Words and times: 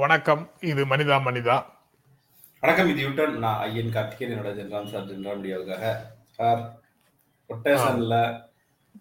வணக்கம். 0.00 0.42
இது 0.70 0.82
மனிதா 0.92 1.16
மனிதா. 1.26 1.56
வணக்கம் 2.62 2.88
இது 2.92 3.00
யூட்டன் 3.04 3.36
நான் 3.44 3.60
ஐயன் 3.66 3.92
கார்த்திகேயன். 3.94 4.32
என்னோட 4.34 4.50
ஜென்ராம் 4.58 4.88
சார் 4.92 5.06
ஜென்ராம் 5.10 5.38
மீடியாவுக்காக. 5.42 5.84
சார் 6.38 6.60
கொட்டேஷன்ல 7.50 8.16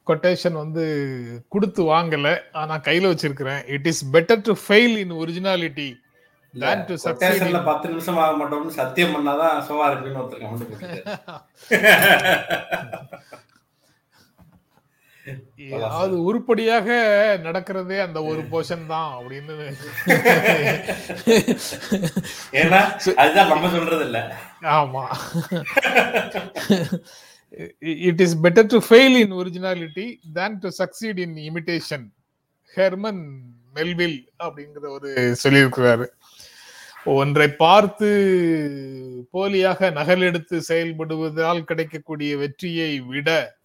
கொட்டேஷன் 0.10 0.58
வந்து 0.62 0.84
கொடுத்து 1.54 1.84
வாங்கல. 1.94 2.28
ஆனா 2.62 2.78
கையில 2.88 3.12
வச்சிருக்கிறேன். 3.12 3.62
It 3.76 3.88
is 3.92 4.02
better 4.16 4.46
to 4.50 4.55
fail 4.66 4.96
in 5.04 5.16
originality 5.24 5.90
than 6.64 6.80
to 6.90 6.96
succeed 7.04 7.08
கொட்டேஷன்ல 7.08 7.60
பத்து 7.70 7.86
நிமிஷம் 7.94 8.20
ஆக 8.26 8.34
மாட்டோம்னு 8.41 8.77
சத்தியம் 8.82 9.16
பண்ணாதான் 9.16 9.58
சும்மா 9.70 9.88
இருக்குன்னு 9.91 10.22
ஒருத்தர் 10.22 10.44
கமெண்ட் 10.44 10.72
போட்டுருக்காரு 15.26 15.86
அது 16.00 16.16
உருப்படியாக 16.26 16.88
நடக்கிறதே 17.46 17.98
அந்த 18.04 18.20
ஒரு 18.30 18.42
போர்ஷன் 18.52 18.86
தான் 18.92 19.10
அப்படின்னு 19.18 19.56
ஏன்னா 22.62 22.82
அதுதான் 23.18 23.52
நம்ம 23.54 23.70
சொல்றது 23.70 24.06
இல்ல 24.08 24.20
ஆமா. 24.76 25.04
It 28.08 28.22
is 28.22 28.38
better 28.46 28.68
to 28.68 28.77
fail 28.88 29.22
in 29.22 29.40
originality 29.40 30.20
than 30.34 30.60
to 30.60 30.72
succeed 30.82 31.20
in 31.26 31.48
imitation 31.48 32.12
Herman 32.74 33.24
Melville 33.76 34.26
அப்படிங்கிற 34.40 34.98
ஒரு 34.98 35.38
சொல்லியிருக்கிறாரு. 35.44 36.08
ஒன்றை 37.16 37.58
பார்த்து 37.58 38.10
போலியாக 39.34 39.92
நகலெடுத்து 39.92 40.62
செயல்படுவதால் 40.70 41.64
கிடைக்கக்கூடிய 41.64 42.38
வெற்றியை 42.38 42.99
விட 43.12 43.55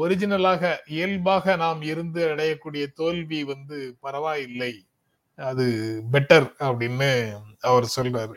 ஒரிஜினலாக 0.00 0.72
இயல்பாக 0.86 1.56
நாம் 1.56 1.82
இருந்து 1.82 2.20
அடையக்கூடிய 2.28 2.84
தோல்வி 2.94 3.40
வந்து 3.44 3.78
பரவாயில்லை. 4.00 4.72
அது 5.36 5.66
பெட்டர் 6.12 6.48
அப்படின்னு 6.68 7.10
அவர் 7.60 7.92
சொல்றாரு. 7.96 8.36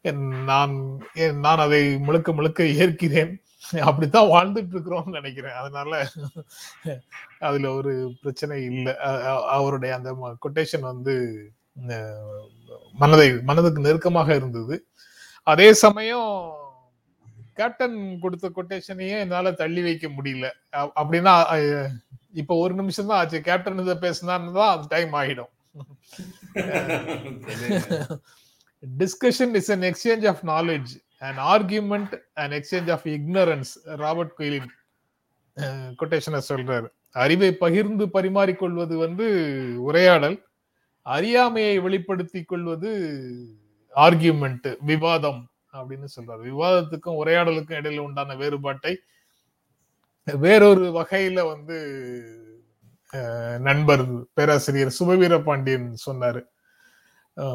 என் 0.00 0.24
நான் 0.50 0.74
நான் 1.46 1.64
அதை 1.66 1.82
முழுக்க 1.98 2.32
முழுக்க 2.32 2.64
ஏற்கிறேன். 2.64 3.32
அப்படித்தான் 3.88 4.30
வாழ்ந்துட்டு 4.34 4.74
இருக்கிறோம்னு 4.74 5.16
நினைக்கிறேன். 5.18 5.56
அதனால 5.62 5.92
அதுல 7.38 7.72
ஒரு 7.72 7.92
பிரச்சனை 8.20 8.64
இல்லை. 8.64 8.94
அவருடைய 9.56 9.92
அந்த 9.94 10.36
கொட்டேஷன் 10.44 10.88
வந்து 10.90 11.14
மனதை 12.92 13.28
மனதுக்கு 13.50 13.80
நெருக்கமாக 13.80 14.34
இருந்தது. 14.34 14.76
அதே 15.42 15.68
சமயம் 15.84 16.32
கேப்டன் 17.58 18.20
கொடுத்த 18.20 18.50
கொட்டேஷனையே 18.50 19.06
என்னால 19.18 19.52
தள்ளி 19.52 19.82
வைக்க 19.82 20.08
முடியல. 20.08 20.50
அப்படின்னா 20.72 21.62
இப்ப 22.32 22.54
ஒரு 22.54 22.74
நிமிஷம் 22.74 23.06
தான் 23.06 23.18
ஆச்சு. 23.18 23.40
கேப்டன் 23.40 23.78
இதை 23.78 23.94
பேசினான்னு 23.94 24.52
தான் 24.52 24.76
அது 24.76 24.86
டைம் 24.88 25.12
ஆகிடும் 25.12 25.48
discussion 28.98 29.58
is 29.58 29.72
an 29.72 29.82
exchange 29.82 30.28
of 30.28 30.40
knowledge 30.40 31.02
an 31.20 31.58
argument 31.58 32.14
an 32.34 32.50
exchange 32.50 32.88
of 32.88 33.02
ignorance. 33.02 33.78
Robert 33.84 34.34
Quillen 34.34 34.70
கொட்டேஷனை 35.98 36.40
சொல்றாரு. 36.48 36.86
அறிவை 37.10 37.54
பகிர்ந்து 37.54 38.06
பரிமாறிக்கொள்வது 38.06 38.96
வந்து 38.96 39.26
உரையாடல். 39.82 40.46
அறியாமையை 41.02 41.78
வெளிப்படுத்திக் 41.78 42.48
கொள்வது 42.48 43.16
ஆர்கியூமெண்ட் 43.96 44.76
விவாதம். 44.80 45.50
அப்படின்னு 45.72 46.08
சொல்றாரு. 46.16 46.42
விவாதத்துக்கும் 46.42 47.18
உரையாடலுக்கும் 47.24 47.78
இடையில 47.80 47.98
உண்டான 47.98 48.36
வேறுபாட்டை 48.36 48.94
வேறொரு 50.26 50.86
வகையில 50.96 51.42
வந்து 51.52 51.76
நண்பர் 53.60 54.04
பேராசிரியர் 54.34 54.96
சுபவீர 54.98 55.34
பாண்டியன் 55.44 55.88
சொன்னாரு. 56.06 56.40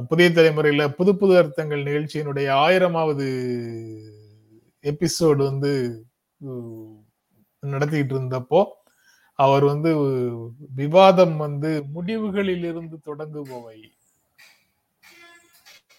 புதிய 0.09 0.27
தலைமுறையில 0.29 0.83
புது 0.89 1.11
புது 1.17 1.33
அர்த்தங்கள் 1.37 1.83
நிகழ்ச்சியினுடைய 1.83 2.47
ஆயிரமாவது 2.65 3.27
எபிசோடு 4.83 5.41
வந்து 5.49 5.71
நடத்திக்கிட்டு 7.63 7.71
நடத்திட்டு 7.73 8.15
இருந்தப்போ 8.15 8.61
அவர் 9.39 9.63
வந்து 9.63 9.91
விவாதம் 10.75 11.35
வந்து 11.37 11.69
முடிவுகளில் 11.95 12.65
இருந்து 12.71 12.97
தொடங்குபவை. 13.05 13.77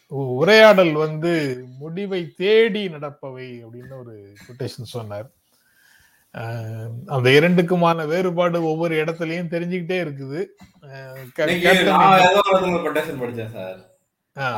உரையாடல் 0.09 0.93
வந்து 0.93 1.65
முடிவை 1.79 2.33
தேடி 2.37 2.89
நடப்பவை 2.89 3.49
அப்படின்னு 3.65 3.99
ஒரு 3.99 4.33
கொட்டேஷன் 4.49 4.93
சொன்னார். 4.97 5.31
அந்த 7.07 7.31
இரண்டுக்குமான 7.31 8.07
வேறுபாடு 8.07 8.65
ஒவ்வொரு 8.65 9.05
இடத்துலயும் 9.05 9.53
தெரிஞ்சுக்கிட்டே 9.55 9.99
இருக்குது. 10.05 10.41
படிச்சேன் 13.21 13.55
சார். 13.57 13.79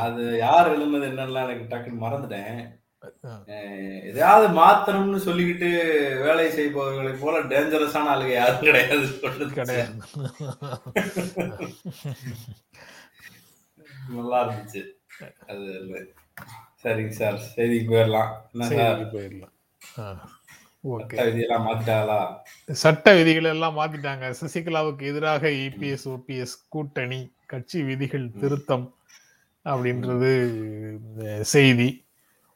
அது 0.05 0.37
யார் 0.37 0.71
எழுதுனது 0.71 1.09
என்னன்னு 1.09 1.43
எனக்கு 1.43 1.75
டக்குன்னு 1.75 2.03
மறந்துட்டேன். 2.05 2.75
எதையாவது 4.09 4.47
மாத்தணும்னு 4.59 5.19
சொல்லிக்கிட்டு 5.27 5.69
வேலை 6.21 6.49
செய்பவர்களை 6.51 7.11
போல 7.13 7.39
டேஞ்சரஸான 7.39 8.09
ஆளுங்க 8.13 8.33
யாரும் 8.33 8.59
கிடையாது 8.59 9.07
சொல்றது 9.07 9.53
கிடையாது. 9.53 9.93
நல்லா 14.09 14.39
இருந்துச்சு. 14.45 14.83
அது 15.47 15.65
இல்ல. 15.79 15.99
சரிங்க 16.83 17.13
சார். 17.19 17.37
செய்திக்கு 17.55 17.89
போயிடலாம். 17.93 18.31
என்ன 18.53 18.67
சார்? 18.67 18.99
போயிடலாம். 19.13 19.53
ஓகே. 20.95 21.15
விதியெல்லாம் 21.27 21.65
மாத்திட்டாங்களா? 21.67 22.19
சட்ட 22.71 23.13
விதிகள் 23.15 23.43
எல்லாம் 23.43 23.77
மாத்திட்டாங்க. 23.77 24.25
சசிகலாவுக்கு 24.41 25.01
எதிராக 25.01 25.49
இபிஎஸ் 25.49 26.05
ஓபிஎஸ் 26.05 26.55
கூட்டணி 26.69 27.31
கட்சி 27.45 27.83
விதிகள் 27.83 28.31
திருத்தம் 28.39 28.93
அப்படின்றது 29.65 30.31
செய்தி. 31.41 31.89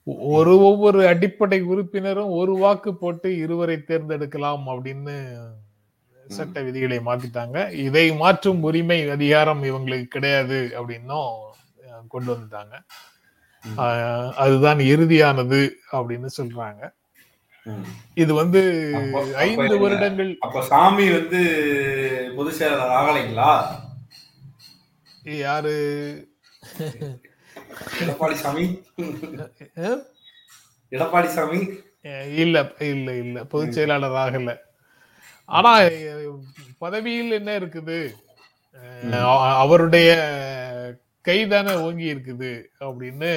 ஒரு 0.07 0.59
ஒவ்வொரு 0.59 1.07
அடிப்படை 1.07 1.61
உறுப்பினரும் 1.61 2.31
ஒரு 2.31 2.53
வாக்கு 2.57 2.95
போட்டு 2.95 3.37
இருவரை 3.37 3.77
தேர்ந்தெடுக்கலாம் 3.77 4.63
அப்படின்னு 4.73 5.15
சட்ட 6.27 6.61
விதிகளை 6.61 6.97
மாத்திட்டாங்க. 6.97 7.71
இதை 7.85 8.05
மாற்றும் 8.15 8.63
உரிமை 8.63 9.09
அதிகாரம் 9.09 9.63
இவங்களுக்கு 9.63 10.03
கிடையாது 10.03 10.59
அப்படின்னும் 10.79 11.31
கொண்டு 12.13 12.29
வந்துட்டாங்க. 12.33 12.75
அதுதான் 14.43 14.79
இறுதியானது 14.93 15.59
அப்படின்னு 15.91 16.29
சொல்றாங்க. 16.37 16.81
இது 18.13 18.31
வந்து 18.33 18.61
ஐந்து? 19.43 19.75
வருடங்கள் 19.79 20.31
அப்ப 20.39 20.63
சாமி 20.69 21.05
வந்து 21.17 21.41
பொதுச் 22.37 22.57
செயலாளர் 22.59 22.95
ஆகலைங்களா? 22.99 23.51
யாரு? 25.43 25.75
எடப்பாடி 28.01 28.37
சாமி? 28.43 28.65
எடப்பாடி 30.91 31.29
சாமி 31.37 31.59
இல்ல 32.43 32.57
இல்ல 32.91 33.09
இல்ல. 33.23 33.37
பொதுச் 33.51 33.75
செயலாளர் 33.77 34.17
ஆகல. 34.23 34.53
ஆனா 35.49 35.71
பதவியில் 36.77 37.37
என்ன 37.39 37.51
இருக்குது? 37.59 37.99
அஹ், 38.77 39.57
அவருடைய 41.21 41.27
கைதானே 41.27 41.73
ஓங்கி 41.85 42.05
இருக்குது 42.13 42.51
அப்படின்னு 42.85 43.31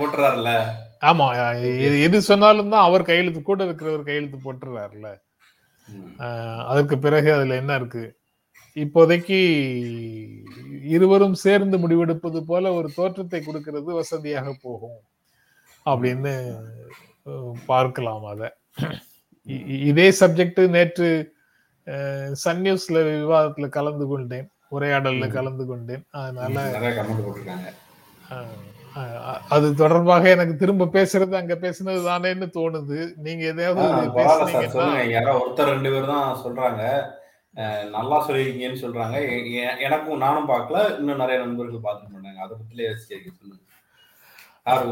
போட்டுறாருல்ல. 0.00 0.50
ஆமா 1.08 1.26
எது 2.06 2.18
சொன்னாலும் 2.28 2.72
தான் 2.72 2.86
அவர் 2.86 3.08
கையெழுத்து 3.08 3.40
கூட 3.42 3.60
இருக்கிறவர் 3.66 4.08
கையெழுத்து 4.08 4.38
போட்டுறாருல 4.44 5.08
அதற்கு 6.70 6.96
பிறகு 7.04 7.28
அதுல 7.34 7.58
என்ன 7.62 7.74
இருக்கு? 7.80 8.04
இப்போதைக்கு 8.76 9.38
இருவரும் 10.94 11.36
சேர்ந்து 11.44 11.76
முடிவெடுப்பது 11.82 12.40
போல 12.50 12.72
ஒரு 12.78 12.88
தோற்றத்தை 12.98 13.40
கொடுக்கிறது 13.42 13.90
வசதியாக 14.00 14.48
போகும் 14.64 14.98
அப்படின்னு 15.86 16.34
பார்க்கலாம் 17.70 18.26
அத. 18.32 18.42
இதே 19.90 20.08
சப்ஜெக்ட் 20.20 20.60
நேற்று 20.76 21.08
சன் 22.42 22.62
நியூஸ்ல 22.64 22.98
விவாதத்துல 23.08 23.68
கலந்து 23.78 24.06
கொண்டேன். 24.06 24.48
உரையாடல்ல 24.76 25.28
கலந்து 25.36 25.64
கொண்டேன் 25.70 26.04
அதனால 26.20 26.64
அது 29.54 29.66
தொடர்பாக 29.80 30.24
எனக்கு 30.34 30.54
திரும்ப 30.60 30.88
பேசுறது 30.94 31.34
அங்க 31.40 31.54
பேசுனது 31.64 32.00
தானேன்னு 32.08 32.46
தோணுது. 32.56 32.98
நீங்க 33.24 33.42
எதையாவது 33.52 33.82
பரவாயில்ல 33.82 34.46
சார் 34.52 34.62
பேசுனீங்கன்னா 34.62 34.72
சொல்லுங்க. 34.74 35.04
யாரோ 35.16 35.34
ஒருத்தர் 35.42 35.72
ரெண்டு 35.74 35.90
பேர் 35.94 36.12
தான் 36.12 36.40
சொல்றாங்க. 36.44 36.82
நல்லா 37.96 38.16
சொல்லிருக்கீங்கன்னு 38.26 38.82
சொல்றாங்க. 38.84 39.16
எனக்கும் 39.86 40.22
நானும் 40.24 40.50
பார்க்கல. 40.52 40.80
இன்னும் 40.98 41.22
நிறைய 41.22 41.38
நண்பர்கள் 41.42 41.84
பார்த்துட்டு 41.86 42.14
பண்ணாங்க 42.16 42.42
அதை 42.46 42.52
பத்திலே 42.60 42.88
யோசிச்சு 42.88 43.36
சொல்லுங்க. 43.40 43.64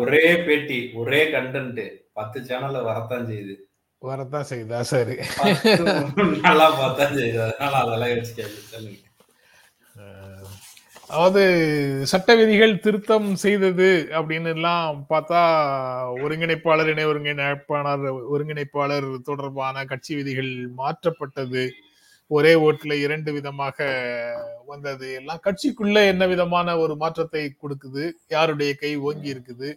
ஒரே 0.03 0.25
பேட்டி 0.47 0.79
ஒரே 1.01 1.21
கண்டென்ட் 1.35 1.83
பத்து 2.19 2.41
சேனல்ல 2.51 2.85
வரத்தான் 2.91 3.27
செய்யுது. 3.31 3.57
வரத்தான் 4.03 4.49
செய்தா 4.53 4.79
சரி. 4.93 5.17
நல்லா 6.47 6.69
பார்த்தா 6.83 7.05
செய்யுது. 7.19 7.43
அதனால 7.49 7.75
அதெல்லாம் 7.83 8.15
யோசிச்சு 8.15 8.47
சொல்லுங்க. 8.75 9.03
அதாவது 11.11 11.43
சட்ட 12.11 12.31
விதிகள் 12.39 12.73
திருத்தம் 12.85 13.29
செய்தது 13.43 13.89
அப்படின்னு 14.19 14.51
எல்லாம் 14.57 14.97
பார்த்தா 15.11 15.41
ஒருங்கிணைப்பாளர் 16.25 16.91
இணை 16.93 17.05
ஒருங்கிணைப்பாளர் 17.11 18.07
ஒருங்கிணைப்பாளர் 18.35 19.07
தொடர்பான 19.29 19.85
கட்சி 19.91 20.13
விதிகள் 20.21 20.51
மாற்றப்பட்டது. 20.81 21.65
ஒரே 22.31 22.53
ஓட்டுல 22.67 22.93
இரண்டு 23.07 23.31
விதமாக 23.37 23.79
வந்தது. 24.71 25.09
எல்லாம் 25.21 25.43
கட்சிக்குள்ள 25.47 25.99
என்ன 26.13 26.27
விதமான 26.35 26.77
ஒரு 26.85 26.95
மாற்றத்தை 27.03 27.45
கொடுக்குது? 27.63 28.05
யாருடைய 28.35 28.73
கை 28.83 28.93
ஓங்கி 29.09 29.35
இருக்குது? 29.35 29.69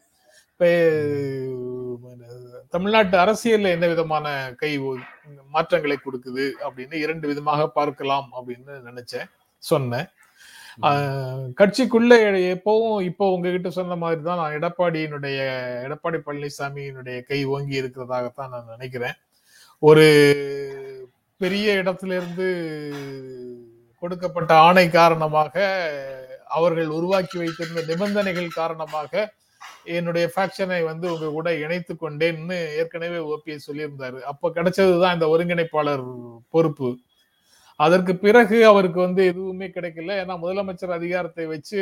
தமிழ்நாட்டு 2.75 3.16
அரசியல்ல 3.24 3.70
என்ன 3.75 3.86
விதமான 3.88 4.25
கை 4.62 4.72
மாற்றங்களை 5.56 5.98
கொடுக்குது 6.06 6.46
அப்படின்னு 6.66 6.96
இரண்டு 7.06 7.25
விதமாக 7.32 7.68
பார்க்கலாம் 7.78 8.28
அப்படின்னு 8.38 8.74
நினைச்சேன் 8.90 9.30
சொன்னேன். 9.64 10.10
கட்சிக்குள்ள 11.60 12.14
எப்பவும் 12.56 13.00
இப்போ 13.04 13.26
உங்ககிட்ட 13.34 13.70
சொன்ன 13.78 13.96
மாதிரி 13.96 14.22
தான் 14.22 14.40
நான் 14.42 14.56
எடப்பாடியினுடைய 14.60 15.38
எடப்பாடி 15.86 16.20
பழனிசாமியினுடைய 16.28 17.18
கை 17.30 17.40
ஓங்கி 17.46 17.81
இருக்கிறதாகத்தான் 17.81 18.54
நான் 18.54 18.72
நினைக்கிறேன். 18.76 19.18
ஒரு 19.80 20.06
பெரிய 21.38 21.74
இடத்துல 21.81 22.16
இருந்து 22.20 22.48
கொடுக்கப்பட்ட 24.04 24.54
ஆணை 24.68 24.90
காரணமாக 24.90 25.56
அவர்கள் 26.48 26.96
உருவாக்கி 27.00 27.38
வைத்திருந்த 27.38 27.82
நிபந்தனைகள் 27.92 28.58
காரணமாக 28.62 29.12
என்னுடைய 29.84 30.25
ஃபேக்ஷனை 30.36 30.84
வந்து 30.84 31.06
உங்க 31.14 31.28
கூட 31.30 31.50
இணைத்து 31.56 31.94
கொண்டேன்னு 31.96 32.58
ஏற்கனவே 32.80 33.20
ஓபிஎஸ் 33.34 33.68
சொல்லியிருந்தாரு. 33.70 34.20
அப்ப 34.32 34.52
கிடைச்சதுதான் 34.56 35.14
இந்த 35.14 35.28
ஒருங்கிணைப்பாளர் 35.28 36.06
பொறுப்பு. 36.50 36.90
அதற்கு 37.86 38.14
பிறகு 38.26 38.58
அவருக்கு 38.72 39.00
வந்து 39.08 39.22
எதுவுமே 39.31 39.68
கிடைக்கல. 39.78 40.16
ஏன்னா 40.24 40.36
முதலமைச்சர் 40.44 40.98
அதிகாரத்தை 41.00 41.46
வச்சு 41.56 41.80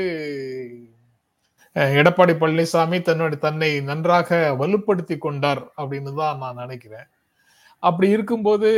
எடப்பாடி 2.00 2.34
பழனிசாமி 2.42 2.98
தன்னுடைய 3.08 3.40
தன்னை 3.46 3.70
நன்றாக 3.90 4.30
வலுப்படுத்தி 4.62 5.16
கொண்டார் 5.26 5.62
அப்படின்னு 5.80 6.12
தான் 6.22 6.42
நான் 6.44 6.62
நினைக்கிறேன். 6.64 7.08
அப்படி 7.84 8.08
இருக்கும்போது 8.16 8.70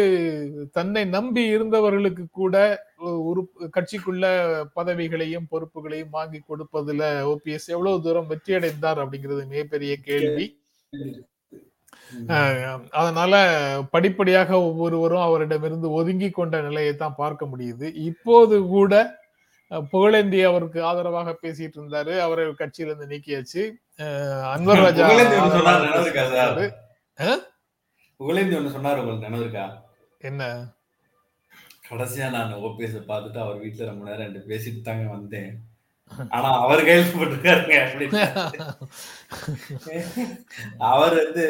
தன்னை 0.77 1.03
நம்பி 1.15 1.43
இருந்தவர்களுக்கு 1.55 2.23
கூட 2.39 2.55
ஒரு 3.29 3.41
கட்சிக்குள்ள 3.75 4.25
பதவிகளையும் 4.77 5.49
பொறுப்புகளையும் 5.51 6.15
வாங்கி 6.17 6.41
கொடுப்பதுல 6.49 7.03
ஓபிஎஸ் 7.33 7.69
எவ்வளவு 7.75 8.03
தூரம் 8.07 8.29
வெற்றி 8.31 8.53
அடைந்தார் 8.57 9.01
அப்படிங்கிறது 9.03 9.45
மிகப்பெரிய 9.53 9.95
கேள்வி. 10.09 10.47
அதனால 12.99 13.33
படிப்படியாக 13.93 14.51
ஒவ்வொருவரும் 14.67 15.25
அவரிடமிருந்து 15.27 15.89
ஒதுங்கி 15.99 16.29
கொண்ட 16.29 16.61
நிலையை 16.67 16.93
தான் 16.95 17.19
பார்க்க 17.21 17.51
முடியுது. 17.51 17.87
இப்போது 18.09 18.57
கூட 18.75 18.93
புகழேந்தி 19.93 20.39
அவருக்கு 20.49 20.79
ஆதரவாக 20.89 21.35
பேசிட்டு 21.43 21.77
இருந்தாரு. 21.79 22.13
அவரை 22.25 22.45
கட்சியில 22.61 22.89
இருந்து 22.89 23.11
நீக்கியாச்சு 23.13 23.63
அன்வர் 24.53 24.83
ராஜா 24.85 25.07
புகழேந்தி 28.19 28.55
ஒண்ணு 28.59 28.75
சொன்னாரு, 28.75 28.99
உங்களுக்கு 29.01 29.63
என்ன? 30.29 30.43
கடைசியா 31.89 32.25
நான் 32.33 32.59
ஓபிஎஸ் 32.67 32.97
பார்த்துட்டு 33.11 33.39
அவர் 33.43 33.61
வீட்டுல 33.61 33.85
ரொம்ப 33.89 34.03
நேரம் 34.09 34.49
பேசிட்டு 34.49 34.81
தாங்க 34.87 35.05
வந்தேன். 35.13 35.53
ஆனா 36.35 36.49
அவர் 36.63 36.85
கையில் 36.87 37.11
போட்டிருக்காருங்க 37.13 37.75
அப்படின்னு. 37.85 38.21
அவர் 40.91 41.15
வந்து 41.23 41.45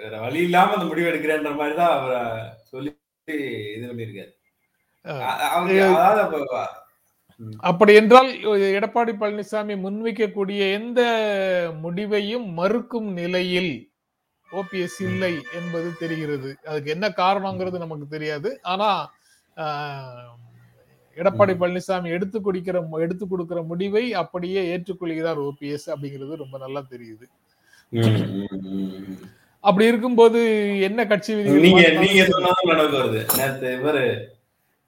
வேற 0.00 0.14
வழி 0.24 0.40
இல்லாம 0.46 0.74
அந்த 0.76 0.86
முடிவு 0.90 1.10
எடுக்கிறேன்ற 1.10 1.50
மாதிரி 1.60 1.76
தான் 1.80 1.94
அவர் 1.96 2.16
சொல்லி 2.70 2.90
இது 3.74 3.84
பண்ணிருக்காரு. 3.90 4.32
அப்படி 7.70 7.92
என்றால் 8.00 8.28
எடப்பாடி 8.78 9.12
பழனிசாமி 9.20 9.74
முன்வைக்கக்கூடிய 9.84 10.60
எந்த 10.78 11.00
முடிவையும் 11.84 12.46
மறுக்கும் 12.58 13.08
நிலையில் 13.20 13.72
ஓபிஎஸ் 14.48 14.98
இல்லை 15.08 15.32
என்பது 15.58 15.88
தெரிகிறது. 16.02 16.50
அதுக்கு 16.68 16.90
என்ன 16.96 17.06
காரணங்கிறது 17.22 17.84
நமக்கு 17.84 18.06
தெரியாது. 18.14 18.50
ஆனா 18.72 18.88
எடப்பாடி 21.16 21.54
பழனிசாமி 21.54 22.08
எடுத்து 22.08 22.38
குடிக்கிற 22.40 22.76
எடுத்து 23.00 23.28
கொடுக்கிற 23.28 23.62
முடிவை 23.62 24.04
அப்படியே 24.22 24.62
ஏற்றுக்கொள்கிறார் 24.72 25.40
ஓபிஎஸ் 25.48 25.88
அப்படிங்கிறது 25.94 26.42
ரொம்ப 26.42 26.58
நல்லா 26.58 26.82
தெரியுது. 26.90 27.26
அப்படி 29.64 29.86
இருக்கும்போது 29.86 30.40
என்ன 30.80 31.00
கட்சி 31.06 31.32
விதிகள் 31.34 31.64
நீங்க 31.66 31.82
நீங்க. 32.02 32.22
சொன்னதும் 32.26 32.70
நினைவுக்கு 32.70 33.00
வருது. 33.00 33.20
நேத்து 33.38 33.68
இவரு 33.78 34.04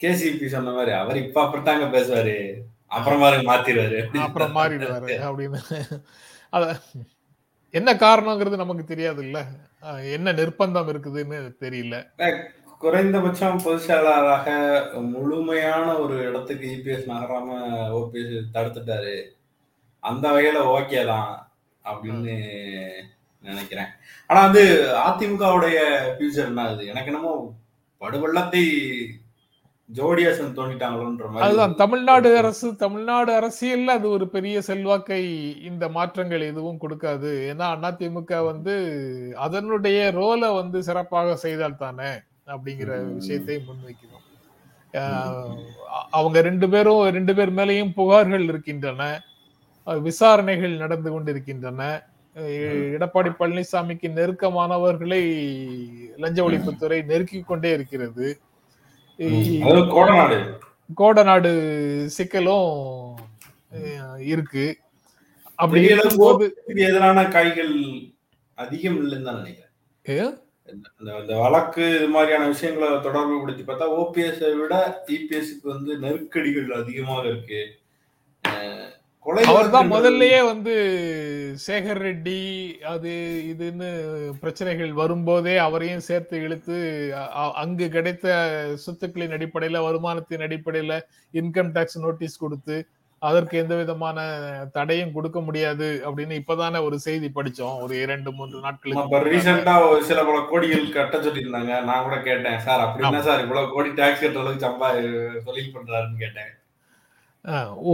கேசிபி 0.01 0.47
சொன்ன 0.47 0.73
மாதிரி 0.73 0.93
அவர் 1.03 1.17
இப்ப 1.17 1.39
அப்படித்தாங்க 1.45 1.87
பேசுவாரு. 1.95 2.37
அப்புறம் 2.89 3.21
பாருங்க 3.21 3.47
மாத்திடுவாரு. 3.53 4.01
அப்புறம் 4.27 4.57
மாறிடுவாரு 4.57 5.15
அப்படின்னு. 5.29 5.61
அத 6.51 6.65
என்ன 7.75 7.91
காரணங்கிறது 8.03 8.57
நமக்கு 8.57 8.85
தெரியாது 8.85 9.23
இல்ல 9.25 9.39
என்ன 10.13 10.33
நிர்பந்தம் 10.33 10.91
இருக்குதுன்னு 10.93 11.39
தெரியல. 11.65 11.97
குறைந்தபட்சம் 12.87 13.63
பொதுச் 13.65 13.87
செயலாளராக 13.87 14.49
முழுமையான 15.15 15.87
ஒரு 15.99 16.17
இடத்துக்கு 16.29 16.67
இபிஎஸ் 16.77 17.11
நகராம 17.13 17.49
ஓபிஎஸ் 18.01 18.53
தடுத்துட்டாரு. 18.57 19.15
அந்த 20.03 20.25
வகையில 20.31 20.59
ஓகே 20.77 21.01
தான் 21.07 21.31
அப்படின்னு 21.85 22.35
நினைக்கிறேன். 23.45 23.91
ஆனா 24.31 24.41
வந்து 24.47 24.63
அதிமுகவுடைய 25.09 25.79
ஃபியூச்சர் 26.15 26.51
என்ன 26.51 26.67
அது 26.69 26.87
எனக்கு 26.87 27.11
என்னமோ 27.13 27.33
படுவெள்ளத்தை 28.01 28.63
ஜோடியாசன் 29.89 30.57
தோண்டிட்டாங்களோன்ற 30.57 31.27
மாதிரி. 31.29 31.45
அதுதான். 31.47 31.75
தமிழ்நாடு 31.75 32.31
அரசு 32.39 32.69
தமிழ்நாடு 32.77 33.33
அரசியல்ல 33.41 33.97
அது 33.99 34.07
ஒரு 34.11 34.27
பெரிய 34.29 34.57
செல்வாக்கை 34.61 35.21
இந்த 35.71 35.85
மாற்றங்கள் 35.89 36.49
எதுவும் 36.51 36.81
கொடுக்காது. 36.85 37.33
ஏன்னா 37.53 37.67
அதிமுக 37.91 38.45
வந்து 38.45 38.75
அதனுடைய 39.47 40.01
ரோலை 40.21 40.51
வந்து 40.55 40.81
சிறப்பாக 40.83 41.37
செய்தால் 41.45 41.83
தானே? 41.85 42.11
அப்படிங்கிற. 42.47 43.15
விஷயத்தை 43.15 43.57
முன்வைக்கணும் 43.57 44.25
அஹ் 44.93 45.57
அவங்க 46.11 46.41
ரெண்டு 46.41 46.69
பேரும் 46.69 47.09
ரெண்டு 47.11 47.35
பேர் 47.35 47.55
மேலேயும் 47.55 47.93
புகார்கள் 47.97 48.45
இருக்கின்றன. 48.51 49.03
விசாரணைகள் 49.87 50.77
நடந்து 50.77 51.11
கொண்டிருக்கின்றன. 51.11 51.81
எடப்பாடி 52.37 53.31
பழனிசாமிக்கு 53.39 54.09
நெருக்கமானவர்களை 54.17 55.21
லஞ்ச 56.17 56.49
ஒழிப்புத்துறை 56.49 56.99
நெருக்கிக் 57.05 57.47
கொண்டே 57.47 57.71
இருக்கிறது. 57.73 58.41
கோடநாடு 59.19 60.39
கோடநாடு 60.97 61.53
சிக்கலும் 62.19 62.69
இருக்கு. 64.33 64.67
அப்படி 65.55 65.81
எதிரான 66.89 67.25
காய்கள் 67.29 67.73
அதிகம் 68.55 68.99
இல்லைன்னு 69.01 69.23
தான் 69.23 69.41
நினைக்கிறேன்? 69.43 69.73
இந்த 70.69 70.87
இந்த 71.21 71.35
வழக்கு 71.37 71.85
இது 71.97 72.09
மாதிரியான 72.09 72.47
விஷயங்களை 72.47 72.89
தொடர்பு 73.01 73.41
படுத்தி 73.41 73.65
பார்த்தா 73.65 73.89
ஓபிஎஸ் 73.97 74.45
விட 74.61 74.77
இபிஎஸ்க்கு 75.09 75.67
வந்து 75.75 75.93
நெருக்கடிகள் 75.99 76.71
அதிகமாக 76.77 77.25
இருக்கு. 77.29 77.61
அவர் 79.47 79.71
தான் 79.71 79.89
முதல்லயே 79.89 80.41
வந்து 80.43 80.75
சேகர் 81.59 82.01
ரெட்டி 82.03 82.41
அது 82.87 83.13
இதுன்னு 83.49 83.89
பிரச்சனைகள் 84.41 84.93
வரும்போதே 84.93 85.55
அவரையும் 85.59 86.01
சேர்த்து 86.01 86.37
இழுத்து 86.41 86.77
அங்கு 87.55 87.87
கிடைத்த 87.89 88.27
சொத்துக்களின் 88.85 89.35
அடிப்படையில 89.39 89.81
வருமானத்தின் 89.83 90.47
அடிப்படையில 90.47 90.97
இன்கம் 91.35 91.73
டாக்ஸ் 91.73 91.99
நோட்டீஸ் 91.99 92.43
கொடுத்து 92.43 92.77
அதற்கு 93.19 93.55
எந்த 93.61 93.75
விதமான 93.81 94.25
தடையும் 94.73 95.13
கொடுக்க 95.15 95.39
முடியாது 95.47 95.87
அப்படின்னு 96.07 96.35
இப்பதானே 96.41 96.81
ஒரு 96.89 96.97
செய்தி 97.05 97.29
படிச்சோம். 97.35 97.77
ஒரு 97.85 97.95
இரண்டு 98.05 98.31
மூன்று 98.39 98.59
நாட்களுக்கு. 98.65 99.21
ரீசெண்டா 99.33 99.75
சில 100.09 100.25
பல 100.29 100.41
கோடிகள் 100.51 100.95
கட்ட 100.97 101.17
சொல்லியிருந்தாங்க. 101.19 101.73
நான் 101.89 102.05
கூட 102.07 102.19
கேட்டேன் 102.29 102.61
சார் 102.67 102.85
அப்படி 102.85 103.07
என்ன 103.09 103.23
சார் 103.29 103.43
இவ்வளவு 103.45 103.73
கோடி 103.77 103.93
டாக்ஸ் 104.01 104.23
கட்டுற 104.25 104.43
அளவுக்கு 104.43 104.67
சம்பா 104.67 104.91
தொழில் 105.49 105.75
பண்றாருன்னு 105.77 106.23
கேட்டேன். 106.25 106.53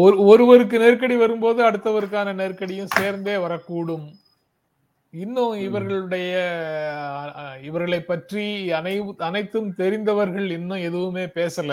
ஒரு 0.03 0.17
ஒருவருக்கு 0.31 0.77
நெருக்கடி 0.83 1.17
வரும்போது 1.23 1.61
அடுத்தவருக்கான 1.69 2.35
நெருக்கடியும் 2.41 2.95
சேர்ந்தே 2.99 3.37
வரக்கூடும். 3.47 4.07
இன்னும் 5.15 5.55
இவர்களுடைய 5.67 6.35
இவர்களை 7.69 7.99
பற்றி 8.03 8.45
அனை 8.79 8.95
அனைத்தும் 9.29 9.69
தெரிந்தவர்கள் 9.81 10.49
இன்னும் 10.59 10.85
எதுவுமே 10.89 11.25
பேசல. 11.39 11.73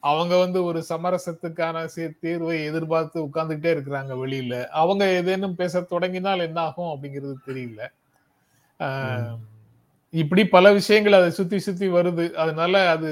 அவங்க 0.00 0.38
வந்து 0.38 0.64
ஒரு 0.64 0.84
சமரசத்துக்கான 0.88 1.88
சீ- 1.96 2.16
தீர்வை 2.22 2.64
எதிர்பார்த்து 2.64 3.24
உட்கார்ந்துகிட்டே 3.24 3.72
இருக்கிறாங்க 3.76 4.12
வெளியில. 4.24 4.66
அவங்க 4.66 5.08
ஏதேனும் 5.08 5.54
பேச 5.54 5.80
தொடங்கினால் 5.80 6.38
என்ன 6.38 6.60
ஆகும் 6.60 6.86
அப்படிங்கிறது 6.86 7.34
தெரியல. 7.46 7.80
இப்படி 10.10 10.46
பல 10.46 10.72
விஷயங்கள் 10.72 11.12
அதை 11.12 11.30
சுத்தி 11.30 11.58
சுத்தி 11.58 11.88
வருது. 11.88 12.32
அதனால 12.32 12.90
அது 12.90 13.08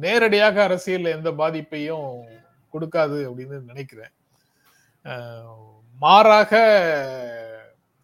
நேரடியாக 0.00 0.68
அரசியல்ல 0.68 1.04
எந்த 1.04 1.30
பாதிப்பையும் 1.30 2.20
கொடுக்காது 2.72 3.30
அப்படின்னு 3.30 3.62
நினைக்கிறேன். 3.64 4.10
மாறாக 5.98 6.52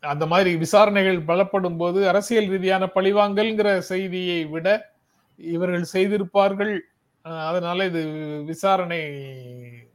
அந்த 0.01 0.27
மாதிரி 0.27 0.57
விசாரணைகள் 0.57 1.25
பலப்படும் 1.25 1.77
போது 1.77 2.09
அரசியல் 2.09 2.49
ரீதியான 2.49 2.87
பழிவாங்கல்ங்கிற 2.95 3.79
செய்தியை 3.79 4.45
விட 4.45 4.91
இவர்கள் 5.37 5.87
செய்திருப்பார்கள் 5.93 6.79
அதனால 7.25 7.85
இது 7.85 8.07
விசாரணை 8.47 9.11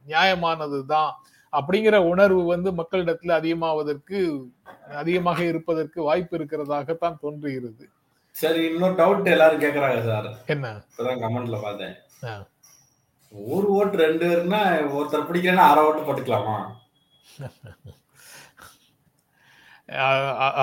நியாயமானது 0.06 0.84
தான் 0.84 1.12
அப்படிங்கிற 1.52 1.96
உணர்வு 1.96 2.44
வந்து 2.44 2.72
மக்களிடத்துல 2.72 3.40
அதிகமாவதற்கு 3.40 4.46
அதிகமாக 4.94 5.44
இருப்பதற்கு 5.44 6.02
வாய்ப்பு 6.02 6.38
இருக்கிறதாகத்தான் 6.38 7.20
தோன்றுகிறது. 7.20 7.88
சரி 8.34 8.64
இன்னொரு 8.64 8.94
டவுட் 8.94 9.24
எல்லாரும் 9.24 9.60
கேக்குறாங்க 9.60 10.06
சார். 10.06 10.44
என்ன? 10.46 10.84
இப்பதான் 10.90 11.22
கமெண்ட்ல 11.22 11.62
பார்த்தேன். 11.62 11.94
ஒரு 13.32 13.68
ஓட்டு 13.68 13.96
ரெண்டு 13.96 14.26
பேருன்னா 14.26 14.94
ஒருத்தர் 14.98 15.28
பிடிக்கலன்னா 15.28 15.70
அரை 15.70 15.84
ஓட்டு 15.84 16.02
போட்டுக்கலாமா? 16.02 16.66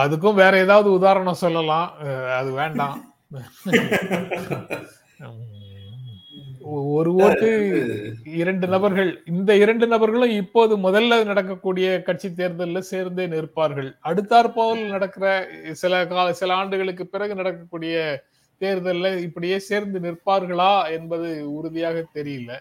அதுக்கும் 0.04 0.34
வேற 0.34 0.58
ஏதாவது 0.58 0.92
உதாரணம் 0.92 1.42
சொல்லலாம். 1.46 1.94
அது 2.40 2.52
வேண்டாம். 2.52 3.16
ஒரு 6.64 7.12
ஓட்டு 7.16 7.50
இரண்டு 8.24 8.68
நபர்கள் 8.68 9.10
இந்த 9.26 9.52
இரண்டு 9.56 9.88
நபர்களும் 9.88 10.34
இப்போது 10.42 10.74
முதல்ல 10.78 11.26
நடக்கக்கூடிய 11.26 11.88
கட்சி 12.02 12.30
தேர்தலில் 12.34 12.90
சேர்ந்தே 12.92 13.26
நிற்பார்கள். 13.28 13.90
அடுத்தாற்போல் 14.04 14.82
நடக்கிற 14.86 15.26
சில 15.72 16.08
கால 16.08 16.34
சில 16.34 16.54
ஆண்டுகளுக்கு 16.54 17.06
பிறகு 17.08 17.36
நடக்கக்கூடிய 17.36 18.24
தேர்தலில் 18.62 19.22
இப்படியே 19.22 19.60
சேர்ந்து 19.60 20.00
நிற்பார்களா 20.00 20.74
என்பது 20.90 21.30
உறுதியாக 21.54 22.06
தெரியல. 22.16 22.52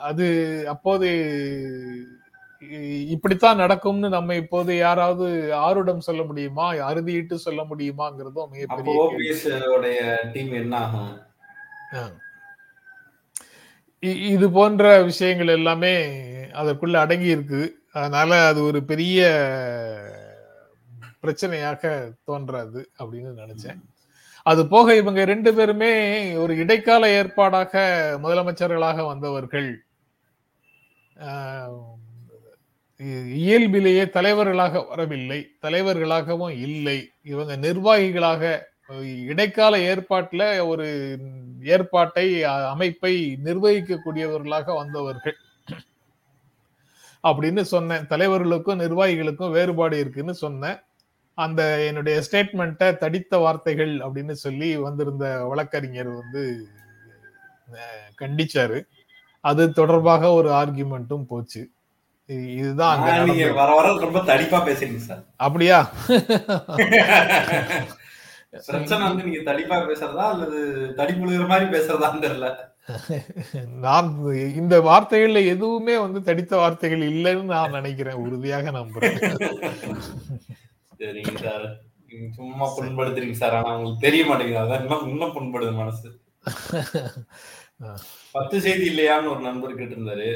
அது 0.00 0.26
அப்போது 0.68 1.08
இப்படித்தான் 3.14 3.56
நடக்கும்னு 3.56 4.08
நம்ம 4.08 4.34
இப்போது 4.34 4.76
யாராவது 4.76 5.26
ஆருடம் 5.68 6.06
சொல்ல 6.06 6.22
முடியுமா? 6.22 6.66
அறுதியிட்டு 6.90 7.34
சொல்ல 7.34 7.62
முடியுமாங்கிறதும் 7.62 8.52
மிகப்பெரிய 8.52 8.94
டீம் 10.32 10.52
என்ன 10.52 10.76
ஆகும் 10.78 11.14
இது 14.12 14.50
போன்ற 14.50 15.02
விஷயங்கள் 15.02 15.48
எல்லாமே 15.48 15.94
அதற்குள்ள 16.52 16.96
அடங்கி 16.96 17.26
இருக்கு 17.26 17.78
அதனால 17.92 18.46
அது 18.46 18.62
ஒரு 18.62 18.82
பெரிய 18.84 19.20
பிரச்சனையாக 21.22 22.12
தோன்றாது 22.24 22.88
அப்படின்னு 22.98 23.30
நினைச்சேன். 23.42 23.80
அது 24.42 24.68
போக 24.68 24.96
இவங்க 24.96 25.24
ரெண்டு 25.24 25.54
பேருமே 25.54 25.92
ஒரு 26.34 26.56
இடைக்கால 26.56 27.22
ஏற்பாடாக 27.22 27.72
முதலமைச்சர்களாக 28.22 29.06
வந்தவர்கள் 29.06 29.70
இயல்பிலேயே 33.26 34.10
தலைவர்களாக 34.10 34.82
வரவில்லை 34.82 35.50
தலைவர்களாகவும் 35.62 36.54
இல்லை 36.58 37.10
இவங்க 37.22 37.56
நிர்வாகிகளாக 37.56 38.42
இடைக்கால 39.26 39.94
ஏற்பாட்டுல 39.94 40.66
ஒரு 40.66 41.18
ஏற்பாட்டை 41.62 42.44
அமைப்பை 42.44 43.38
நிர்வகிக்கக்கூடியவர்களாக 43.44 44.74
வந்தவர்கள். 44.74 45.36
அப்படின்னு 47.22 47.60
சொன்னேன். 47.60 48.06
தலைவர்களுக்கும் 48.06 48.80
நிர்வாகிகளுக்கும் 48.80 49.50
வேறுபாடு 49.50 49.98
இருக்குன்னு 49.98 50.34
சொன்னேன். 50.34 50.76
அந்த 51.34 51.80
என்னுடைய 51.80 52.22
ஸ்டேட்மெண்ட்டை 52.30 52.96
தடித்த 52.96 53.38
வார்த்தைகள் 53.38 53.98
அப்படின்னு 53.98 54.32
சொல்லி 54.32 54.76
வந்திருந்த 54.76 55.44
வழக்கறிஞர் 55.44 56.08
வந்து 56.08 56.66
கண்டிச்சாரு. 58.20 58.86
அது 59.40 59.72
தொடர்பாக 59.72 60.32
ஒரு 60.32 60.50
ஆர்கியூமெண்ட்டும் 60.50 61.22
போச்சு. 61.22 61.70
இதுதான் 62.26 63.00
அப்படியா? 65.36 65.90
பிரச்சனை 68.64 69.02
வந்து 69.08 69.24
நீங்க 69.24 69.52
தடிப்பா 69.52 69.76
பேசுறதா 69.90 70.24
அல்லது 70.28 70.58
தடிப்புழுகிற 70.96 71.46
மாதிரி 71.48 71.66
பேசுறதான்னு 71.76 72.24
தெரியல. 72.26 72.48
நான் 73.84 74.08
இந்த 74.54 74.80
வார்த்தைகள்ல 74.80 75.46
எதுவுமே 75.46 75.98
வந்து 75.98 76.22
தடித்த 76.22 76.56
வார்த்தைகள் 76.56 77.00
இல்லைன்னு 77.00 77.52
நான் 77.54 77.70
நினைக்கிறேன். 77.70 78.14
உறுதியாக 78.14 78.70
நம்புறேன். 78.70 79.18
சரிங்க 81.00 81.34
சார். 81.40 81.66
நீங்க 82.06 82.34
சும்மா 82.34 82.66
புண்படுத்துறீங்க 82.76 83.32
சார். 83.32 83.54
ஆனா 83.54 83.76
உங்களுக்கு 83.76 84.06
தெரிய 84.06 84.24
மாட்டேங்குது. 84.24 84.62
அதான் 84.64 84.82
இன்னும் 84.82 85.08
இன்னும் 85.08 85.34
புண்படுது 85.36 85.72
மனசு. 85.72 86.08
பத்து 88.32 88.60
செய்தி 88.60 88.84
இல்லையான்னு 88.90 89.30
ஒரு 89.30 89.40
நண்பர் 89.40 89.78
கேட்டிருந்தாரு. 89.78 90.28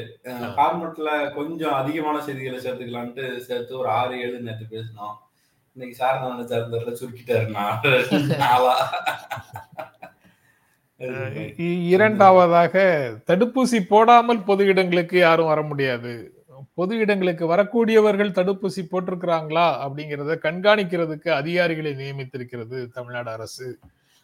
ஃபார்மெட்ல 0.55 1.33
கொஞ்சம் 1.33 1.73
அதிகமான 1.73 2.17
செய்திகளை 2.21 2.59
சேர்த்துக்கலான்ட்டு 2.59 3.37
சேர்த்து 3.37 3.77
ஒரு 3.77 3.89
ஆறு 3.89 4.21
ஏழு 4.21 4.39
நேற்று 4.39 4.65
பேசினோம். 4.69 5.15
இன்னைக்கு 5.75 5.95
சார் 5.99 6.17
நான் 6.21 6.33
நினைச்சாரு 6.35 6.65
தெரியல 6.71 6.93
சுருக்கிட்டாரு. 6.99 7.45
நாளா. 8.41 8.73
இரண்டாவதாக 11.93 12.73
தடுப்பூசி 13.29 13.79
போடாமல் 13.91 14.41
பொது 14.49 14.63
இடங்களுக்கு 14.71 15.17
யாரும் 15.19 15.49
வர 15.51 15.61
முடியாது. 15.69 16.11
பொது 16.79 16.93
இடங்களுக்கு 17.03 17.45
வரக்கூடியவர்கள் 17.51 18.35
தடுப்பூசி 18.39 18.81
போட்டிருக்கிறாங்களா 18.91 19.67
அப்படிங்கிறத 19.85 20.35
கண்காணிக்கிறதுக்கு 20.47 21.29
அதிகாரிகளை 21.39 21.93
நியமித்திருக்கிறது 22.01 22.77
தமிழ்நாடு 22.97 23.31
அரசு 23.37 23.69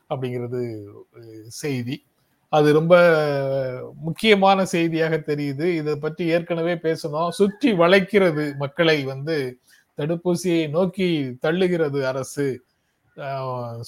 அப்படிங்கிறது 0.09 0.61
செய்தி. 1.61 1.97
அது 2.53 2.67
ரொம்ப 2.79 2.95
முக்கியமான 4.07 4.65
செய்தியாக 4.75 5.15
தெரியுது. 5.31 5.65
இதை 5.79 5.95
பற்றி 6.05 6.25
ஏற்கனவே 6.35 6.75
பேசணும் 6.87 7.33
சுற்றி 7.39 7.71
வளைக்கிறது 7.83 8.45
மக்களை 8.63 8.97
வந்து 9.13 9.37
தடுப்பூசியை 9.97 10.61
நோக்கி 10.77 11.09
தள்ளுகிறது 11.45 11.99
அரசு. 12.11 12.47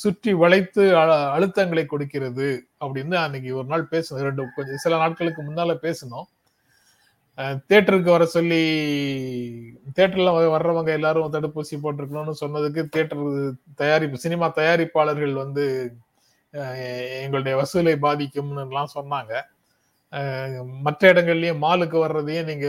சுற்றி 0.01 0.31
வளைத்து 0.41 0.83
அழுத்தங்களை 1.35 1.83
கொடுக்கிறது 1.85 2.47
அப்படின்னு 2.83 3.15
அன்னைக்கு 3.23 3.49
ஒரு 3.59 3.67
நாள் 3.71 3.91
பேசணும் 3.91 4.27
ரெண்டு 4.27 4.45
கொஞ்சம் 4.55 4.83
சில 4.83 4.97
நாட்களுக்கு 5.03 5.41
முன்னால 5.47 5.75
பேசணும் 5.85 6.27
தேட்டருக்கு 7.71 8.09
வர 8.13 8.25
சொல்லி 8.35 8.63
தேட்டர்ல 9.97 10.31
வர்றவங்க 10.55 10.91
எல்லாரும் 10.97 11.33
தடுப்பூசி 11.35 11.75
போட்டிருக்கணும்னு 11.83 12.33
சொன்னதுக்கு 12.41 12.81
தேட்டர் 12.95 13.23
தயாரிப்பு 13.81 14.23
சினிமா 14.25 14.47
தயாரிப்பாளர்கள் 14.57 15.35
வந்து 15.43 15.65
எங்களுடைய 17.21 17.53
வசூலை 17.61 17.95
பாதிக்கும்னு 18.05 18.65
எல்லாம் 18.67 18.93
சொன்னாங்க. 18.97 19.33
மற்ற 20.85 21.01
இடங்கள்லயும் 21.13 21.63
மாலுக்கு 21.63 21.97
வர்றதையும் 22.03 22.47
நீங்க 22.51 22.67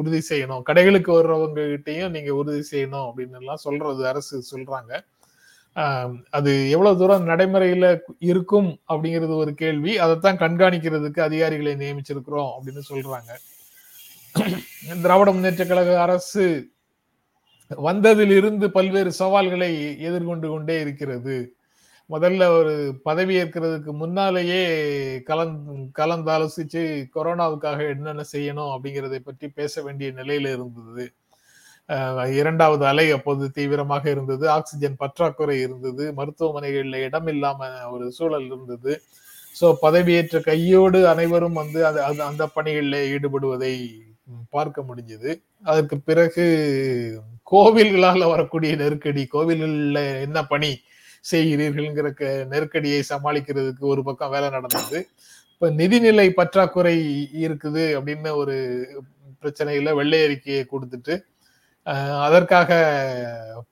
உறுதி 0.00 0.20
செய்யணும். 0.30 0.62
கடைகளுக்கு 0.68 1.10
வர்றவங்க 1.16 1.64
கிட்டையும் 1.72 2.14
நீங்க 2.16 2.30
உறுதி 2.34 2.62
செய்யணும் 2.70 3.06
அப்படின்னு 3.08 3.40
எல்லாம் 3.40 3.64
சொல்றது 3.66 4.02
அரசு 4.08 4.36
சொல்றாங்க. 4.52 4.92
அது 6.30 6.70
எவ்வளவு 6.70 6.98
தூரம் 6.98 7.28
நடைமுறையில 7.28 7.86
இருக்கும் 8.18 8.70
அப்படிங்கிறது 8.88 9.34
ஒரு 9.36 9.54
கேள்வி. 9.54 9.92
அதைத்தான் 9.98 10.42
கண்காணிக்கிறதுக்கு 10.44 11.20
அதிகாரிகளை 11.20 11.74
நியமிச்சிருக்கிறோம் 11.74 12.50
அப்படின்னு 12.56 12.82
சொல்றாங்க. 12.90 13.32
திராவிட 15.02 15.30
முன்னேற்ற 15.32 15.64
கழக 15.64 16.00
அரசு 16.00 16.44
வந்ததில் 17.70 18.30
இருந்து 18.30 18.66
பல்வேறு 18.70 19.10
சவால்களை 19.12 19.72
எதிர்கொண்டு 20.08 20.48
கொண்டே 20.48 20.76
இருக்கிறது. 20.80 21.36
முதல்ல 22.12 22.46
ஒரு 22.58 22.72
பதவி 23.08 23.34
ஏற்கிறதுக்கு 23.42 23.92
முன்னாலேயே 24.02 24.62
கலந் 25.30 25.56
கலந்தாலோசிச்சு 25.98 26.82
கொரோனாவுக்காக 27.16 27.88
என்னென்ன 27.94 28.24
செய்யணும் 28.32 28.72
அப்படிங்கிறதை 28.74 29.20
பற்றி 29.28 29.46
பேச 29.58 29.82
வேண்டிய 29.86 30.08
நிலையில 30.20 30.52
இருந்தது. 30.56 31.04
இரண்டாவது 32.40 32.84
அலை 32.90 33.06
அப்போது 33.16 33.44
தீவிரமாக 33.56 34.04
இருந்தது. 34.14 34.44
ஆக்சிஜன் 34.56 35.00
பற்றாக்குறை 35.02 35.56
இருந்தது. 35.66 36.04
மருத்துவமனைகளில் 36.18 36.98
இடம் 37.06 37.28
இல்லாம 37.34 37.70
ஒரு 37.94 38.06
சூழல் 38.18 38.46
இருந்தது. 38.50 38.92
ஸோ 39.56 39.66
பதவியேற்ற 39.84 40.36
கையோடு 40.50 41.00
அனைவரும் 41.12 41.58
வந்து 41.62 41.80
அது 41.88 42.00
அந்த 42.30 42.44
பணிகளில் 42.56 43.00
ஈடுபடுவதை 43.14 43.74
பார்க்க 44.56 44.78
முடிஞ்சது. 44.88 45.30
அதற்கு 45.70 45.96
பிறகு 46.08 46.44
கோவில்களால் 47.52 48.30
வரக்கூடிய 48.34 48.72
நெருக்கடி 48.82 49.22
கோவில்களில் 49.34 50.02
என்ன 50.26 50.38
பணி 50.52 50.72
செய்கிறீர்கள்ங்கிற 51.30 52.12
க- 52.12 52.46
நெருக்கடியை 52.48 53.04
சமாளிக்கிறதுக்கு 53.08 53.78
ஒரு 53.78 54.04
பக்கம் 54.04 54.30
வேலை 54.30 54.50
நடந்தது. 54.50 55.08
இப்ப 55.52 55.70
நிதிநிலை 55.70 56.30
பற்றாக்குறை 56.30 57.28
இருக்குது 57.34 58.00
அப்படின்னு 58.00 58.34
ஒரு 58.34 58.86
பிரச்சனையில 59.42 59.94
வெள்ளை 59.94 60.24
அறிக்கையை 60.24 60.66
கொடுத்துட்டு 60.70 61.24
அதற்காக 62.22 62.70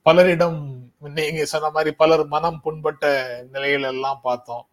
பலரிடம் 0.02 0.78
நீங்க 0.98 1.44
சொன்ன 1.44 1.70
மாதிரி 1.70 1.94
பலர் 1.94 2.26
மனம் 2.26 2.60
புண்பட்ட 2.60 3.24
நிலைகள் 3.52 3.82
எல்லாம் 3.82 4.20
பார்த்தோம். 4.22 4.66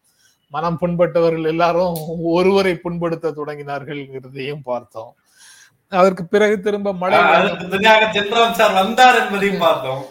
மனம் 0.50 0.77
புண்பட்டவர்கள் 0.81 1.46
எல்லாரும் 1.46 1.96
ஒருவரை 2.24 2.79
புண்படுத்த 2.84 3.31
தொடங்கினார்கள்ங்கிறதையும் 3.31 4.62
பார்த்தோம். 4.63 5.15
அதற்கு 5.89 6.25
பிறகு 6.25 6.60
திரும்ப 6.60 6.93
மழை 6.93 7.19
சார் 8.53 8.74
வந்தார் 8.74 9.25
என்பதையும் 9.25 9.60
பார்த்தோம். 9.60 10.03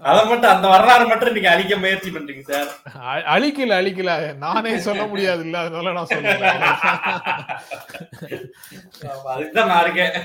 அதை 0.00 0.26
மட்டும் 0.26 0.50
அந்த 0.50 0.68
வரலாறு 0.68 1.06
மட்டும் 1.06 1.32
நீங்க 1.32 1.50
அழிக்க 1.50 1.76
முயற்சி 1.76 2.10
பண்றீங்க 2.10 2.42
சார். 2.50 2.70
அழிக்கல 3.34 3.76
அழிக்கல. 3.80 4.36
நானே 4.36 4.78
சொல்ல 4.78 5.06
முடியாது 5.06 5.40
இல்ல 5.40 5.58
அதனால 5.58 5.92
நான் 5.92 6.10
சொல்லல. 6.10 6.50
அதுக்குதான் 9.34 9.70
நான் 9.72 9.82
இருக்கேன். 9.82 10.16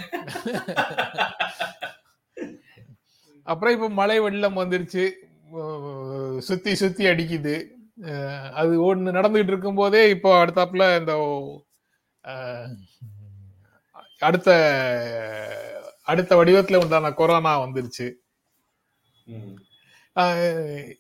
அப்புறம் 3.44 3.74
இப்ப 3.74 3.90
மழை 3.90 4.20
வெள்ளம் 4.20 4.58
வந்துருச்சு. 4.58 5.06
சுத்தி 6.38 6.76
சுத்தி 6.76 7.06
அடிக்குது. 7.06 7.56
அது 8.54 8.74
ஒண்ணு 8.88 9.16
நடந்துகிட்டு 9.18 9.54
இருக்கும் 9.54 9.76
போதே 9.76 10.10
இப்போ 10.10 10.46
அடுத்தாப்புல 10.46 11.00
இந்த 11.00 11.14
அடுத்த 14.20 14.50
அடுத்த 16.04 16.36
வடிவத்துல 16.36 16.82
உண்டான 16.84 17.12
கொரோனா 17.12 17.62
வந்துருச்சு. 17.62 18.08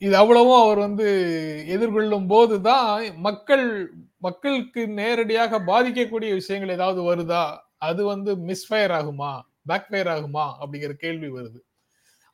இது 0.01 0.13
அவ்வளவும் 0.21 0.61
அவர் 0.63 0.79
வந்து 0.79 1.07
எதிர்கொள்ளும் 1.75 2.27
போதுதான் 2.27 2.89
மக்கள் 3.27 3.65
மக்களுக்கு 4.21 4.81
நேரடியாக 4.99 5.59
பாதிக்கக்கூடிய 5.67 6.31
விஷயங்கள் 6.33 6.75
ஏதாவது 6.77 7.01
வருதா? 7.01 7.43
அது 7.87 8.01
வந்து 8.05 8.31
மிஸ்ஃபயர் 8.49 8.93
ஆகுமா? 8.99 9.31
பேக்ஃபயர் 9.69 10.09
ஆகுமா? 10.15 10.45
அப்படிங்கிற 10.61 10.93
கேள்வி 11.03 11.29
வருது. 11.37 11.59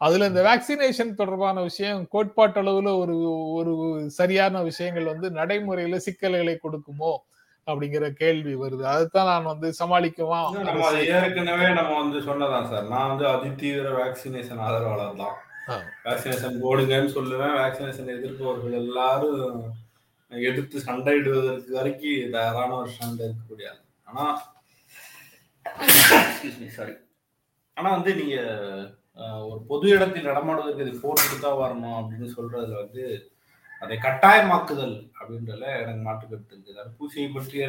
அதுல 0.02 0.28
இந்த 0.32 0.42
வேக்சினேஷன் 0.50 1.12
தொடர்பான 1.16 1.58
விஷயம் 1.62 2.02
கோட்பாட்டளவுல 2.14 2.92
ஒரு 3.04 3.16
ஒரு 3.60 3.74
சரியான 4.20 4.62
விஷயங்கள் 4.62 5.12
வந்து 5.14 5.30
நடைமுறையில 5.32 6.00
சிக்கல்களை 6.08 6.56
கொடுக்குமோ? 6.64 7.14
அப்படிங்கிற 7.68 8.06
கேள்வி 8.22 8.54
வருது. 8.56 8.84
அதுதான் 8.94 9.30
நான் 9.32 9.50
வந்து 9.54 9.68
சமாளிக்குமா 9.82 10.40
ஏற்கனவே 11.20 11.68
நம்ம 11.80 11.92
வந்து 12.04 12.20
சொன்னதான் 12.30 12.70
சார். 12.72 12.88
நான் 12.96 13.10
வந்து 13.12 13.28
அதிதீவிர 13.34 13.90
வேக்சினேஷன் 14.02 14.64
ஆதரவாளர் 14.68 15.22
தான். 15.24 15.36
வேக்சினேஷன் 16.06 16.62
போடுங்கன்னு 16.64 17.16
சொல்லுவேன். 17.18 17.56
வேக்சினேஷன் 17.62 18.16
எதிர்ப்பவர்கள் 18.18 18.80
எல்லாரும் 18.84 19.44
எதிர்த்து 20.32 20.78
சண்டையிடுவதற்கு 20.88 21.72
வரைக்கும் 21.78 22.34
தயாரான 22.36 22.76
ஒரு 22.82 22.92
சண்டை 23.00 23.22
இருக்கக்கூடிய 23.28 23.72
ஆள். 23.72 23.82
ஆனா 24.08 24.26
சாரி 26.78 26.96
ஆனா 27.78 27.90
வந்து 27.98 28.12
நீங்க 28.22 28.38
ஒரு 29.50 29.60
பொது 29.70 29.86
இடத்தில் 29.96 30.30
நடமாடுவதற்கு 30.30 30.86
இது 30.86 30.94
போட்டு 31.04 31.38
தான் 31.46 31.62
வரணும் 31.62 31.98
அப்படின்னு 32.00 32.28
சொல்றதுல 32.36 32.82
வந்து 32.84 33.04
அதை 33.82 33.96
கட்டாயமாக்குதல் 34.06 34.96
அப்படின்றதுல 35.20 35.68
எனக்கு 35.82 36.02
மாற்று 36.08 36.26
கருத்து 36.26 36.56
இருக்கு 36.56 36.78
தடுப்பூசியை 36.80 37.28
பற்றிய 37.36 37.66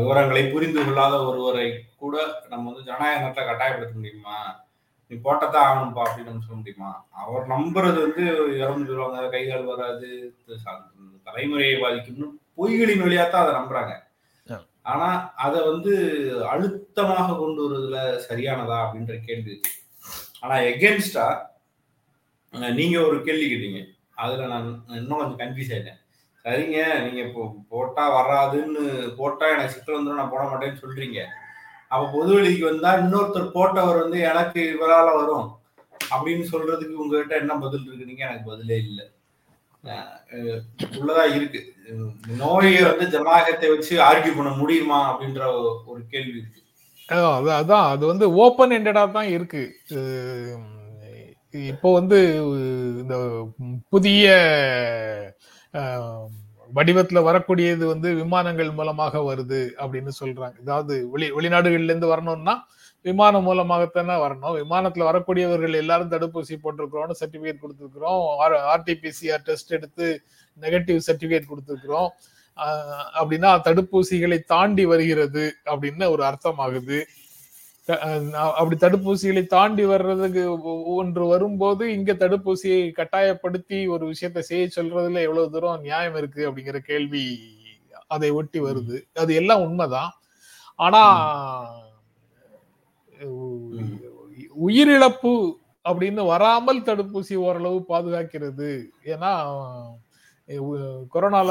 விவரங்களை 0.00 0.42
புரிந்து 0.54 0.80
கொள்ளாத 0.80 1.14
ஒருவரை 1.28 1.66
கூட 2.02 2.16
நம்ம 2.52 2.64
வந்து 2.70 2.88
ஜனநாயகத்தை 2.88 3.42
கட்டாயப்படுத்த 3.44 3.94
முடியுமா? 3.98 4.38
நீ 5.12 5.16
போட்டதான் 5.24 5.66
ஆகணும்பா 5.68 6.02
அப்படின்னு 6.06 6.44
சொல்ல 6.44 6.58
முடியுமா? 6.58 6.90
அவர் 7.22 7.50
நம்புறது 7.54 7.98
வந்து 8.04 8.22
இறந்து 8.60 8.86
போயிடுவாங்க 8.86 9.32
கை 9.34 9.42
கால் 9.46 9.70
வராது 9.72 10.08
தலைமுறையை 11.26 11.74
பாதிக்கும்னு 11.82 12.28
பொய்களின் 12.58 13.04
வழியா 13.04 13.24
தான் 13.26 13.44
அதை 13.44 13.52
நம்புறாங்க. 13.58 13.92
ஆனா 14.92 15.08
அதை 15.46 15.58
வந்து 15.70 15.92
அழுத்தமாக 16.52 17.36
கொண்டு 17.40 17.60
வருவதுல 17.64 17.98
சரியானதா 18.28 18.78
அப்படின்ற 18.84 19.16
கேள்வி 19.26 19.54
ஆனா 20.44 20.54
எகென்ஸ்டா 20.70 21.26
நீங்க 22.80 22.96
ஒரு 23.08 23.18
கேள்வி 23.26 23.46
கேட்டீங்க. 23.50 23.82
அதுல 24.22 24.48
நான் 24.54 24.66
இன்னும் 25.00 25.20
கொஞ்சம் 25.20 25.40
கன்ஃபியூஸ் 25.42 25.72
ஆயிட்டேன். 25.74 26.00
சரிங்க 26.44 26.78
நீங்க 27.04 27.20
இப்போ 27.28 27.42
போட்டா 27.72 28.04
வராதுன்னு 28.16 28.82
போட்டா 29.20 29.46
எனக்கு 29.54 29.74
சிக்கல் 29.74 29.98
வந்துடும் 29.98 30.20
நான் 30.22 30.34
போட 30.34 30.44
மாட்டேன்னு 30.50 30.82
சொல்றீங்க. 30.82 31.20
அப்ப 31.92 32.02
பொதுவெளிக்கு 32.16 32.62
வந்தா 32.70 32.90
இன்னொருத்தர் 33.00 33.54
போட்டவர் 33.56 34.02
வந்து 34.02 34.18
எனக்கு 34.30 34.60
இவரால 34.74 35.08
வரும் 35.18 35.48
அப்படின்னு 36.14 36.44
சொல்றதுக்கு 36.52 37.02
உங்ககிட்ட 37.02 37.34
என்ன 37.42 37.52
பதில் 37.64 37.86
இருக்குனீங்க 37.88 38.24
எனக்கு 38.28 38.50
பதிலே 38.52 38.78
இல்லை. 38.86 39.04
உள்ளதா 40.98 41.24
இருக்கு. 41.36 41.60
நோயை 42.40 42.72
வந்து 42.88 43.06
ஜனநாயகத்தை 43.14 43.68
வச்சு 43.72 43.94
ஆர்கியூ 44.08 44.32
பண்ண 44.36 44.50
முடியுமா 44.60 44.98
அப்படின்ற 45.10 45.40
ஒரு 45.92 46.02
கேள்வி 46.12 46.36
இருக்கு. 46.40 46.60
அதான் 47.60 47.88
அது 47.92 48.04
வந்து 48.12 48.26
ஓப்பன் 48.44 48.74
எண்டடா 48.78 49.02
தான் 49.16 49.32
இருக்கு. 49.36 49.62
இப்போ 51.72 51.88
வந்து 51.98 52.18
இந்த 53.02 53.16
புதிய 53.92 54.26
வடிவத்துல 56.76 57.20
வரக்கூடியது 57.28 57.84
வந்து 57.92 58.08
விமானங்கள் 58.20 58.70
மூலமாக 58.78 59.20
வருது 59.28 59.62
அப்படின்னு 59.82 60.12
சொல்றாங்க. 60.20 60.56
அதாவது 60.64 60.94
வெளி 61.12 61.26
வெளிநாடுகள்ல 61.36 61.92
இருந்து 61.92 62.12
வரணும்னா 62.12 62.54
விமானம் 63.04 63.46
மூலமாகத்தானே 63.48 64.16
வரணும். 64.24 64.56
விமானத்துல 64.62 65.06
வரக்கூடியவர்கள் 65.10 65.80
எல்லாரும் 65.82 66.12
தடுப்பூசி 66.14 66.56
போட்டிருக்கிறோம்னு 66.64 67.18
சர்டிபிகேட் 67.20 67.62
கொடுத்துருக்குறோம். 67.64 68.22
ஆர்டிபிசிஆர் 68.74 69.46
டெஸ்ட் 69.48 69.74
எடுத்து 69.78 70.06
நெகட்டிவ் 70.64 71.00
சர்டிபிகேட் 71.08 71.50
கொடுத்துருக்குறோம். 71.50 72.10
அப்படின்னா 73.18 73.50
தடுப்பூசிகளை 73.66 74.38
தாண்டி 74.52 74.84
வருகிறது 74.92 75.44
அப்படின்னு 75.72 76.06
ஒரு 76.14 76.22
அர்த்தம் 76.30 76.60
ஆகுது 76.64 76.98
அப்படி 77.88 78.76
தடுப்பூசிகளை 78.76 79.46
தாண்டி 79.46 79.84
வர்றதுக்கு 79.84 80.42
ஒன்று 80.94 81.26
வரும்போது 81.26 81.92
இங்க 81.92 82.12
தடுப்பூசியை 82.12 82.92
கட்டாயப்படுத்தி 82.92 83.86
ஒரு 83.86 84.04
விஷயத்தை 84.06 84.42
செய்ய 84.42 84.68
சொல்றதுல 84.76 85.22
எவ்வளவு 85.28 85.50
தூரம் 85.50 85.80
நியாயம் 85.80 86.16
இருக்கு 86.16 86.50
அப்படிங்கிற 86.50 86.78
கேள்வி 86.78 87.24
அதை 88.06 88.30
ஒட்டி 88.30 88.60
வருது. 88.60 88.98
அது 89.14 89.34
எல்லாம் 89.34 89.60
உண்மைதான். 89.60 90.12
ஆனா 90.76 91.02
உயிரிழப்பு 94.66 95.34
அப்படின்னு 95.84 96.26
வராமல் 96.26 96.82
தடுப்பூசி 96.82 97.34
ஓரளவு 97.34 97.84
பாதுகாக்கிறது. 97.88 98.70
ஏன்னா 99.04 99.32
கொரோனால 101.14 101.50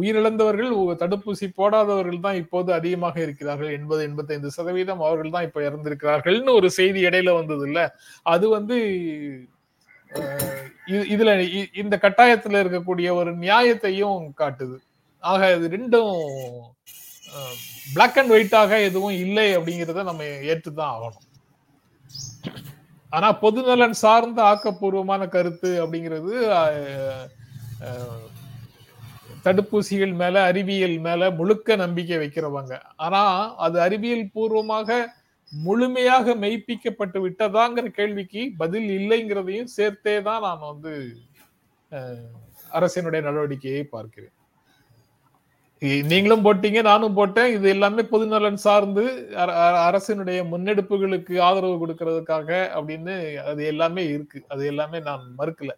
உயிரிழந்தவர்கள் 0.00 0.72
தடுப்பூசி 1.02 1.46
போடாதவர்கள் 1.56 2.20
தான் 2.20 2.34
இப்போது 2.34 2.70
அதிகமாக 2.72 3.16
இருக்கிறார்கள். 3.20 3.72
எண்பது 3.72 4.02
எண்பத்தைந்து 4.02 4.50
சதவீதம் 4.50 5.00
அவர்கள் 5.00 5.30
தான் 5.30 5.46
இப்ப 5.48 5.60
இறந்திருக்கிறார்கள்னு 5.60 6.54
ஒரு 6.54 6.70
செய்தி 6.70 7.04
இடையில 7.06 7.34
வந்தது 7.34 7.66
இல்ல 7.66 7.80
அது 8.26 8.48
வந்து 8.48 8.76
இதுல 11.10 11.32
இ- 11.58 11.72
இந்த 11.76 11.94
கட்டாயத்துல 12.02 12.60
இருக்கக்கூடிய 12.62 13.08
ஒரு 13.14 13.32
நியாயத்தையும் 13.38 14.22
காட்டுது. 14.38 14.76
ஆக 15.22 15.50
இது 15.56 15.68
ரெண்டும் 15.76 16.14
பிளாக் 17.94 18.18
அண்ட் 18.18 18.32
ஒயிட்டாக 18.32 18.70
எதுவும் 18.82 19.16
இல்லை 19.24 19.56
அப்படிங்கிறத 19.56 20.02
நம்ம 20.02 20.22
ஏற்றுதான் 20.50 20.94
ஆகணும். 20.94 21.26
ஆனா 23.12 23.28
பொதுநலன் 23.42 24.00
சார்ந்த 24.04 24.40
ஆக்கப்பூர்வமான 24.42 25.22
கருத்து 25.28 25.70
அப்படிங்கிறது 25.84 26.34
தடுப்பூசிகள் 29.44 30.14
மேல 30.14 30.42
அறிவியல் 30.42 30.98
மேல 30.98 31.30
முழுக்க 31.30 31.76
நம்பிக்கை 31.76 32.16
வைக்கிறவங்க. 32.16 32.80
ஆனா 32.96 33.54
அது 33.56 33.80
அறிவியல் 33.80 34.30
பூர்வமாக 34.32 35.14
முழுமையாக 35.50 36.34
மெய்ப்பிக்கப்பட்டு 36.34 37.28
விட்டதாங்கிற 37.28 37.86
கேள்விக்கு 37.86 38.52
பதில் 38.56 38.88
இல்லைங்கிறதையும் 38.88 39.64
சேர்த்தே 39.64 40.22
தான் 40.22 40.40
நான் 40.40 40.58
வந்து 40.58 41.16
அரசினுடைய 42.72 43.22
நடவடிக்கையை 43.22 43.82
பார்க்கிறேன். 43.82 44.32
நீங்களும் 45.78 46.44
போட்டீங்க 46.44 46.82
நானும் 46.82 47.14
போட்டேன். 47.14 47.54
இது 47.54 47.68
எல்லாமே 47.68 48.02
பொதுநலன் 48.02 48.54
சார்ந்து 48.54 49.30
அர- 49.32 49.90
அரசினுடைய 49.90 50.44
முன்னெடுப்புகளுக்கு 50.52 51.40
ஆதரவு 51.40 51.86
கொடுக்கறதுக்காக 51.86 52.68
அப்படின்னு 52.74 53.34
அது 53.34 53.64
எல்லாமே 53.64 54.06
இருக்கு. 54.06 54.44
அது 54.48 54.66
எல்லாமே 54.66 55.00
நான் 55.00 55.34
மறுக்கல. 55.38 55.68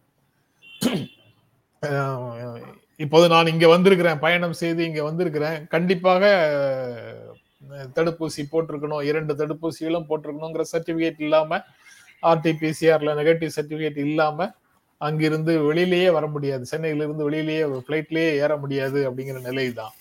இப்போது 3.05 3.27
நான் 3.33 3.51
இங்க 3.53 3.66
வந்திருக்கிறேன் 3.75 4.21
பயணம் 4.25 4.59
செய்து 4.62 4.83
இங்க 4.88 5.01
வந்திருக்கிறேன். 5.07 5.57
கண்டிப்பாக 5.75 6.25
தடுப்பூசி 7.97 8.42
போட்டிருக்கணும் 8.53 9.05
இரண்டு 9.11 9.33
தடுப்பூசிகளும் 9.40 10.07
போட்டிருக்கணுங்கிற 10.11 10.64
சர்டிபிகேட் 10.73 11.23
இல்லாம 11.27 11.61
ஆர்டிபிசிஆர்ல 12.23 13.14
நெகட்டிவ் 13.21 13.55
சர்டிபிகேட் 13.57 14.01
இல்லாம 14.07 14.49
அங்கிருந்து 15.01 15.53
வெளியிலேயே 15.68 16.09
வர 16.16 16.25
முடியாது. 16.35 16.64
சென்னையிலிருந்து 16.73 17.27
வெளியிலேயே 17.29 17.64
ஃப்ளைட்லேயே 17.87 18.33
ஏற 18.45 18.53
முடியாது 18.64 19.01
அப்படிங்கிற 19.09 19.40
நிலை 19.49 19.66
தான் 19.81 19.95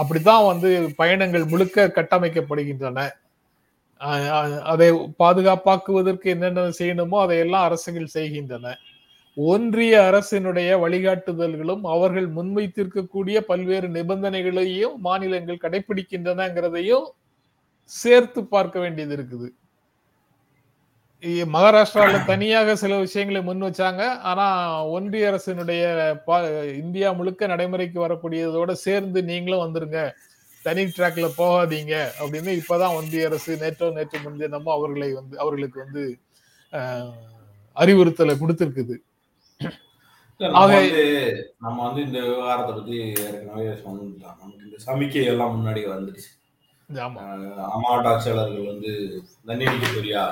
அப்படித்தான் 0.00 0.44
வந்து 0.50 0.68
பயணங்கள் 1.00 1.50
முழுக்க 1.52 1.86
கட்டமைக்கப்படுகின்றன. 1.96 2.98
அதை 4.72 4.88
பாதுகாப்பாக்குவதற்கு 5.22 6.26
என்னென்ன 6.34 6.68
செய்யணுமோ 6.80 7.16
அதையெல்லாம் 7.24 7.66
அரசுகள் 7.68 8.14
செய்கின்றன. 8.16 8.74
ஒன்றிய 9.40 10.00
அரசினுடைய 10.12 10.80
வழிகாட்டுதல்களும் 10.80 11.80
அவர்கள் 11.82 12.32
முன்வைத்திருக்கக்கூடிய 12.32 13.38
பல்வேறு 13.38 13.88
நிபந்தனைகளையும் 13.88 14.96
மாநிலங்கள் 14.96 15.58
கடைபிடிக்கின்றனங்கிறதையும் 15.62 17.04
சேர்த்து 17.84 18.44
பார்க்க 18.44 18.80
வேண்டியது 18.80 19.16
இருக்குது. 19.16 19.48
மகாராஷ்டிராவில் 21.52 22.24
தனியாக 22.24 22.76
சில 22.76 22.98
விஷயங்களை 22.98 23.42
முன் 23.42 23.62
வச்சாங்க. 23.62 24.18
ஆனா 24.18 24.86
ஒன்றிய 24.86 25.30
அரசினுடைய 25.30 26.14
பா- 26.26 26.74
இந்தியா 26.74 27.12
முழுக்க 27.12 27.46
நடைமுறைக்கு 27.46 28.08
வரக்கூடியதோட 28.08 28.72
சேர்ந்து 28.72 29.24
நீங்களும் 29.24 29.74
வந்துருங்க. 29.74 30.10
தனி 30.62 30.82
ட்ராக்ல 30.82 31.30
போகாதீங்க 31.38 32.06
அப்படின்னு 32.20 32.60
இப்பதான் 32.60 32.94
ஒன்றிய 32.94 33.26
அரசு 33.26 33.56
நேற்றோ 33.56 33.92
நேற்று 33.92 34.18
முன்தினமோ 34.18 34.62
அவர்களை 34.64 35.12
வந்து 35.12 35.38
அவர்களுக்கு 35.38 35.84
வந்து 35.84 36.18
அறிவுறுத்தலை 37.72 38.34
கொடுத்துருக்குது. 38.34 39.06
நம்ம 40.40 40.58
வந்து 40.72 41.04
நம்ம 41.58 41.76
வந்து 41.86 42.00
இந்த 42.06 42.18
விவகாரத்தை 42.24 42.72
பத்தி 42.74 42.96
ஏற்கனவே 43.22 43.64
சொன்னோம் 43.78 44.10
நமக்கு 44.34 44.66
இந்த 44.66 44.76
சமிக்கை 44.84 45.22
எல்லாம் 45.30 45.54
முன்னாடி 45.54 45.80
வந்துடுச்சு 45.88 46.28
ஆட்சியாளர்கள் 48.06 48.68
வந்து 48.70 48.90
தண்ணி 49.48 49.64
அடிக்க 49.66 49.88
போறியா 49.88 50.22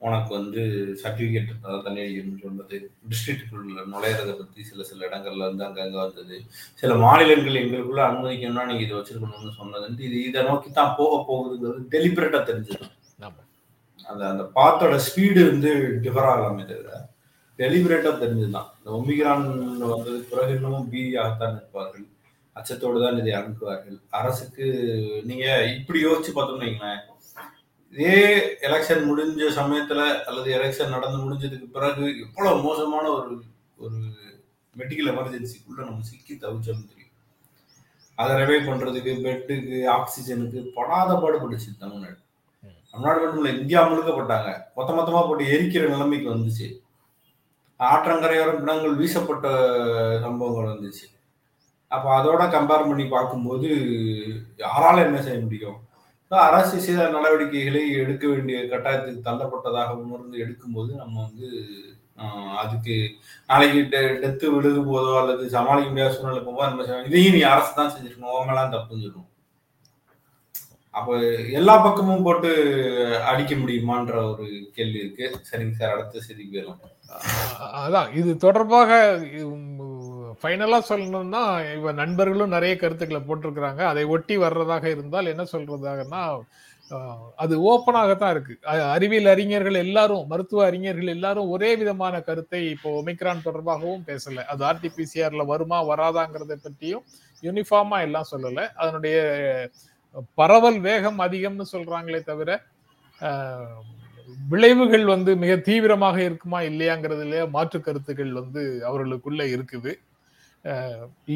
உனக்கு 0.00 0.30
வந்து 0.36 0.62
சர்டிபிகேட் 1.00 1.52
அதாவது 1.56 1.84
தண்ணி 1.86 2.00
அடிக்கணும்னு 2.02 2.42
சொன்னது 2.42 2.76
டிஸ்ட்ரிக்டுக்குள்ள 3.08 3.84
நுழையிறத 3.92 4.32
பத்தி 4.36 4.60
சில 4.68 4.84
சில 4.90 5.06
இடங்கள்ல 5.08 5.46
இருந்து 5.46 5.66
அங்கங்க 5.66 5.98
வந்தது. 6.02 6.36
சில 6.80 6.92
மாநிலங்கள் 7.02 7.60
எங்களுக்குள்ள 7.62 8.02
அனுமதிக்கணும்னா 8.08 8.66
நீங்க 8.68 8.84
இதை 8.86 8.96
வச்சிருக்கணும்னு 8.98 9.58
சொன்னது 9.58 10.04
இது 10.08 10.18
இதை 10.28 10.42
நோக்கி 10.48 10.70
தான் 10.72 10.94
போக 10.98 11.18
போகுதுங்கிறது 11.28 11.90
டெலிபரேட்டா 11.94 12.40
தெரிஞ்சது 12.50 12.84
ஆமா. 13.20 13.40
அந்த 14.06 14.22
அந்த 14.32 14.44
பாத்தோட 14.56 14.96
ஸ்பீடு 15.06 15.40
வந்து 15.50 15.72
டிஃபர் 16.04 16.30
ஆகலாமே 16.30 16.66
தவிர 16.66 16.92
டெலிபரேட்டா 17.58 18.10
தெரிஞ்சதுதான் 18.20 18.68
இந்த 18.74 18.77
ஒமிக்ரான் 18.96 19.46
வந்ததுக்கு 19.92 20.32
பிறகு 20.32 20.54
இன்னமும் 20.56 20.90
பீதியாகத்தான் 20.92 21.56
இருப்பார்கள். 21.58 22.06
அச்சத்தோடு 22.56 22.98
தான் 23.02 23.18
இதை 23.20 23.32
அனுப்புவார்கள் 23.40 23.98
அரசுக்கு 24.18 24.66
நீங்க 25.28 25.46
இப்படி 25.76 25.98
யோசிச்சு 26.06 26.30
பார்த்தோம்னு 26.36 26.66
வைங்களேன். 26.66 27.02
இதே 27.92 28.16
எலெக்ஷன் 28.68 29.02
முடிஞ்ச 29.10 29.50
சமயத்துல 29.58 30.00
அல்லது 30.28 30.48
எலெக்ஷன் 30.58 30.94
நடந்து 30.96 31.18
முடிஞ்சதுக்கு 31.24 31.68
பிறகு 31.76 32.04
எவ்வளவு 32.24 32.64
மோசமான 32.66 33.04
ஒரு 33.18 33.30
ஒரு 33.84 33.98
மெடிக்கல் 34.80 35.10
எமர்ஜென்சிக்குள்ள 35.12 35.80
நம்ம 35.88 36.06
சிக்கி 36.08 36.34
தவிச்சோம்னு 36.34 36.90
தெரியும். 36.90 37.14
அதை 38.18 38.32
ரெவைவ் 38.40 38.68
பண்றதுக்கு 38.68 39.12
பெட்டுக்கு 39.24 39.78
ஆக்சிஜனுக்கு 39.96 40.60
படாத 40.76 41.10
பாடுபட்டுச்சு 41.22 41.70
தமிழ்நாடு. 41.82 42.18
தமிழ்நாடு 42.90 43.20
மட்டும் 43.22 43.40
இல்லை 43.40 43.52
இந்தியா 43.60 43.80
முழுக்க 43.88 44.10
போட்டாங்க. 44.12 44.50
மொத்த 44.76 44.90
மொத்தமா 44.98 45.22
போட்டு 45.26 45.44
எரிக்கிற 45.54 45.82
நிலைமைக்கு 45.94 46.28
வந்துச்சு. 46.34 46.68
ஆற்றங்கரையோரம் 47.80 48.60
பிணங்கள் 48.62 48.98
வீசப்பட்ட 49.00 49.46
சம்பவங்கள் 50.24 50.72
வந்துச்சு. 50.72 51.06
அப்போ 51.90 52.08
அதோட 52.18 52.42
கம்பேர் 52.54 52.88
பண்ணி 52.88 53.04
பார்க்கும்போது 53.12 53.68
யாரால 54.64 55.04
என்ன 55.08 55.20
செய்ய 55.26 55.38
முடியும்? 55.44 55.78
அரசு 56.48 56.76
சில 56.86 57.04
நடவடிக்கைகளை 57.14 57.82
எடுக்க 58.02 58.24
வேண்டிய 58.32 58.58
கட்டாயத்துக்கு 58.72 59.26
தள்ளப்பட்டதாக 59.28 59.94
உணர்ந்து 60.02 60.42
எடுக்கும்போது 60.44 60.90
நம்ம 61.02 61.14
வந்து 61.26 61.48
அதுக்கு 62.62 62.94
நாளைக்கு 63.50 63.80
டெத்து 64.22 64.46
விழுது 64.54 64.80
போதோ 64.90 65.12
அல்லது 65.20 65.44
சமாளிக்க 65.56 65.90
முடியாத 65.92 66.14
சூழ்நிலை 66.14 66.42
போகும்போது 66.42 66.70
நம்ம 66.70 67.06
இதையும் 67.10 67.36
நீ 67.36 67.42
அரசு 67.52 67.72
தான் 67.80 67.92
செஞ்சிருக்கணும் 67.94 68.36
ஓமெல்லாம் 68.38 68.74
தப்புன்னு 68.74 69.04
சொல்லணும் 69.06 69.26
அப்போ 70.98 71.14
எல்லா 71.58 71.74
பக்கமும் 71.86 72.24
போட்டு 72.26 72.50
அடிக்க 73.30 73.54
முடியுமான்ற 73.62 74.14
ஒரு 74.30 74.46
கேள்வி 74.76 74.98
இருக்கு. 75.02 75.26
சரிங்க 75.48 75.74
சார் 75.80 75.94
அடுத்த 75.96 76.22
செய்திக்கு 76.26 76.52
போயிடலாம். 76.54 76.94
அதான் 77.82 78.08
இது 78.20 78.30
தொடர்பாக 78.46 78.90
ஃபைனலாக 80.40 80.88
சொல்லணும்னா 80.88 81.42
இவ 81.76 81.92
நண்பர்களும் 82.00 82.54
நிறைய 82.56 82.72
கருத்துக்களை 82.80 83.20
போட்டிருக்கிறாங்க. 83.28 83.82
அதை 83.92 84.02
ஒட்டி 84.14 84.34
வர்றதாக 84.42 84.84
இருந்தால் 84.94 85.30
என்ன 85.32 85.44
சொல்றதாகனா 85.52 86.22
அது 87.44 87.54
ஓப்பனாகத்தான் 87.70 88.32
இருக்கு. 88.34 88.54
அறிவியல் 88.96 89.30
அறிஞர்கள் 89.32 89.78
எல்லாரும் 89.84 90.22
மருத்துவ 90.30 90.62
அறிஞர்கள் 90.68 91.12
எல்லாரும் 91.14 91.50
ஒரே 91.54 91.70
விதமான 91.80 92.20
கருத்தை 92.28 92.60
இப்போ 92.74 92.90
ஒமிக்ரான் 93.00 93.44
தொடர்பாகவும் 93.48 94.06
பேசல. 94.10 94.44
அது 94.52 94.62
ஆர்டிபிசிஆர்ல 94.70 95.44
வருமா 95.52 95.80
வராதாங்கிறத 95.90 96.56
பற்றியும் 96.62 97.04
யூனிஃபார்மா 97.42 97.98
எல்லாம் 98.06 98.30
சொல்லலை. 98.32 98.64
அதனுடைய 98.82 99.18
பரவல் 100.40 100.80
வேகம் 100.88 101.20
அதிகம்னு 101.26 101.66
சொல்றாங்களே 101.74 102.22
தவிர 102.30 102.50
விளைவுகள் 104.50 105.04
வந்து 105.14 105.30
மிக 105.42 105.52
தீவிரமாக 105.68 106.16
இருக்குமா 106.26 106.58
இல்லையாங்கிறதுல 106.70 107.42
மாற்று 107.56 107.78
கருத்துக்கள் 107.86 108.32
வந்து 108.40 108.62
அவர்களுக்குள்ள 108.88 109.42
இருக்குது. 109.54 109.92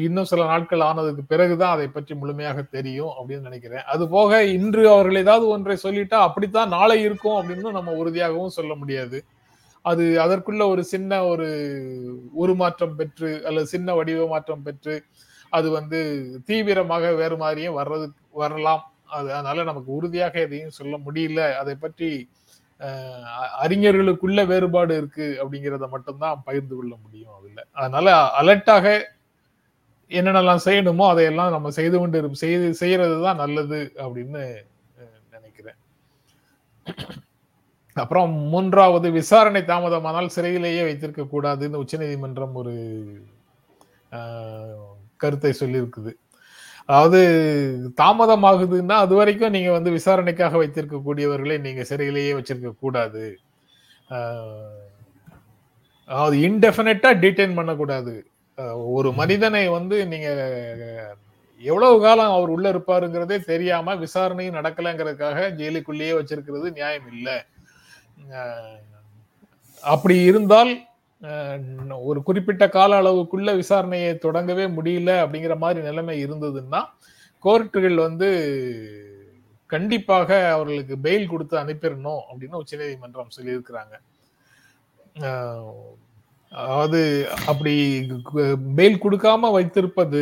இன்னும் 0.05 0.29
சில 0.31 0.41
நாட்கள் 0.51 0.85
ஆனதுக்கு 0.87 1.23
பிறகுதான் 1.31 1.75
அதை 1.75 1.87
பற்றி 1.89 2.13
முழுமையாக 2.21 2.61
தெரியும் 2.75 3.13
அப்படின்னு 3.17 3.47
நினைக்கிறேன். 3.49 3.85
அது 3.93 4.03
போக 4.15 4.41
இன்று 4.57 4.83
அவர்கள் 4.93 5.21
ஏதாவது 5.23 5.45
ஒன்றை 5.55 5.77
சொல்லிட்டா 5.85 6.17
அப்படித்தான் 6.27 6.73
நாளை 6.77 6.97
இருக்கும் 7.07 7.37
அப்படின்னு 7.39 7.71
நம்ம 7.77 7.93
உறுதியாகவும் 8.01 8.55
சொல்ல 8.57 8.73
முடியாது. 8.81 9.19
அது 9.85 10.03
அதற்குள்ள 10.25 10.63
ஒரு 10.73 10.83
சின்ன 10.91 11.11
ஒரு 11.31 11.47
உருமாற்றம் 12.43 12.97
பெற்று 12.99 13.29
அல்லது 13.47 13.67
சின்ன 13.75 13.95
வடிவ 13.99 14.27
மாற்றம் 14.33 14.65
பெற்று 14.67 14.95
அது 15.53 15.67
வந்து 15.77 15.99
தீவிரமாக 16.49 17.09
வேறு 17.21 17.37
மாதிரியும் 17.41 17.79
வர்றது 17.79 18.05
வரலாம். 18.41 18.83
அது 19.15 19.27
அதனால 19.37 19.63
நமக்கு 19.69 19.91
உறுதியாக 19.97 20.35
எதையும் 20.45 20.77
சொல்ல 20.77 20.95
முடியல. 21.07 21.41
அதை 21.61 21.75
பற்றி 21.83 22.09
அறிஞர்களுக்குள்ள 23.63 24.39
வேறுபாடு 24.51 24.93
இருக்கு 25.01 25.25
அப்படிங்கிறத 25.41 25.87
மட்டும்தான் 25.95 26.43
பகிர்ந்து 26.47 26.73
கொள்ள 26.75 26.93
முடியும் 27.03 27.35
அதில். 27.37 27.67
அதனால 27.79 28.15
அலர்ட்டாக 28.41 28.85
என்னென்னலாம் 30.11 30.65
செய்யணுமோ 30.67 31.05
அதையெல்லாம் 31.11 31.53
நம்ம 31.55 31.71
செய்து 31.79 31.95
கொண்டு 31.99 32.35
செய்து 32.43 32.67
செய்யறது 32.81 33.15
தான் 33.27 33.41
நல்லது 33.43 33.79
அப்படின்னு 34.05 34.41
நினைக்கிறேன். 35.35 35.79
அப்புறம் 37.97 38.33
மூன்றாவது 38.53 39.07
விசாரணை 39.19 39.61
தாமதமானால் 39.71 40.33
சிறையிலேயே 40.35 40.83
வைத்திருக்க 40.87 41.23
கூடாதுன்னு 41.33 41.81
உச்சநீதிமன்றம் 41.83 42.55
ஒரு 42.61 42.73
கருத்தை 45.21 45.51
சொல்லியிருக்குது. 45.59 46.11
அதாவது 46.89 47.19
தாமதமாகுதுன்னா 48.01 48.95
அது 49.03 49.13
வரைக்கும் 49.19 49.55
நீங்க 49.55 49.71
வந்து 49.75 49.91
விசாரணைக்காக 49.97 50.57
வைத்திருக்க 50.61 50.97
கூடியவர்களை 51.07 51.57
நீங்க 51.65 51.83
சிறையிலேயே 51.89 52.33
வச்சிருக்க 52.37 52.71
கூடாது. 52.83 53.23
அதாவது 56.09 56.37
இன்டெஃபினட்டா 56.47 57.09
டீடைன் 57.23 57.57
பண்ணக்கூடாது. 57.59 58.13
ஒரு 58.97 59.09
மனிதனை 59.19 59.61
வந்து 59.77 59.97
நீங்க 60.13 60.29
எவ்வளவு 61.61 61.95
காலம் 62.03 62.33
அவர் 62.35 62.53
உள்ள 62.55 62.65
இருப்பாருங்கிறதே 62.73 63.37
தெரியாம 63.51 63.95
விசாரணையும் 64.05 64.57
நடக்கலைங்கிறதுக்காக 64.59 65.47
ஜெயிலுக்குள்ளேயே 65.59 66.13
வச்சிருக்கிறது 66.17 66.67
நியாயம் 66.79 67.07
இல்லை. 67.13 67.37
அப்படி 69.83 70.15
இருந்தால் 70.31 70.73
ஒரு 72.07 72.19
குறிப்பிட்ட 72.27 72.63
கால 72.69 72.91
அளவுக்குள்ள 73.01 73.49
விசாரணையை 73.61 74.13
தொடங்கவே 74.25 74.65
முடியல 74.77 75.11
அப்படிங்கிற 75.23 75.55
மாதிரி 75.63 75.81
நிலைமை 75.89 76.15
இருந்ததுன்னா 76.25 76.81
கோர்ட்டுகள் 77.43 77.97
வந்து 78.07 78.29
கண்டிப்பாக 79.69 80.29
அவர்களுக்கு 80.55 80.95
பெயில் 81.05 81.31
கொடுத்து 81.31 81.55
அனுப்பிடணும் 81.61 82.23
அப்படின்னு 82.29 82.61
உச்சநீதிமன்றம் 82.63 83.35
சொல்லியிருக்கிறாங்க. 83.37 83.93
அதாவது 86.51 86.99
அப்படி 87.51 87.73
பெயில் 88.79 89.03
கொடுக்காம 89.05 89.51
வைத்திருப்பது 89.55 90.21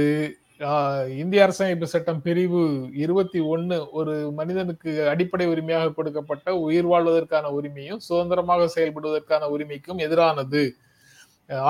இந்திய 1.21 1.43
அரசமைப்பு 1.45 1.87
சட்டம் 1.91 2.21
பிரிவு 2.25 2.61
இருபத்தி 3.03 3.39
ஒன்று 3.53 3.77
ஒரு 3.99 4.13
மனிதனுக்கு 4.39 4.91
அடிப்படை 5.13 5.45
உரிமையாக 5.53 5.93
கொடுக்கப்பட்ட 5.97 6.55
உயிர் 6.65 6.89
வாழ்வதற்கான 6.91 7.49
உரிமையும் 7.57 8.03
சுதந்திரமாக 8.07 8.67
செயல்படுவதற்கான 8.75 9.49
உரிமைக்கும் 9.55 10.03
எதிரானது. 10.05 10.63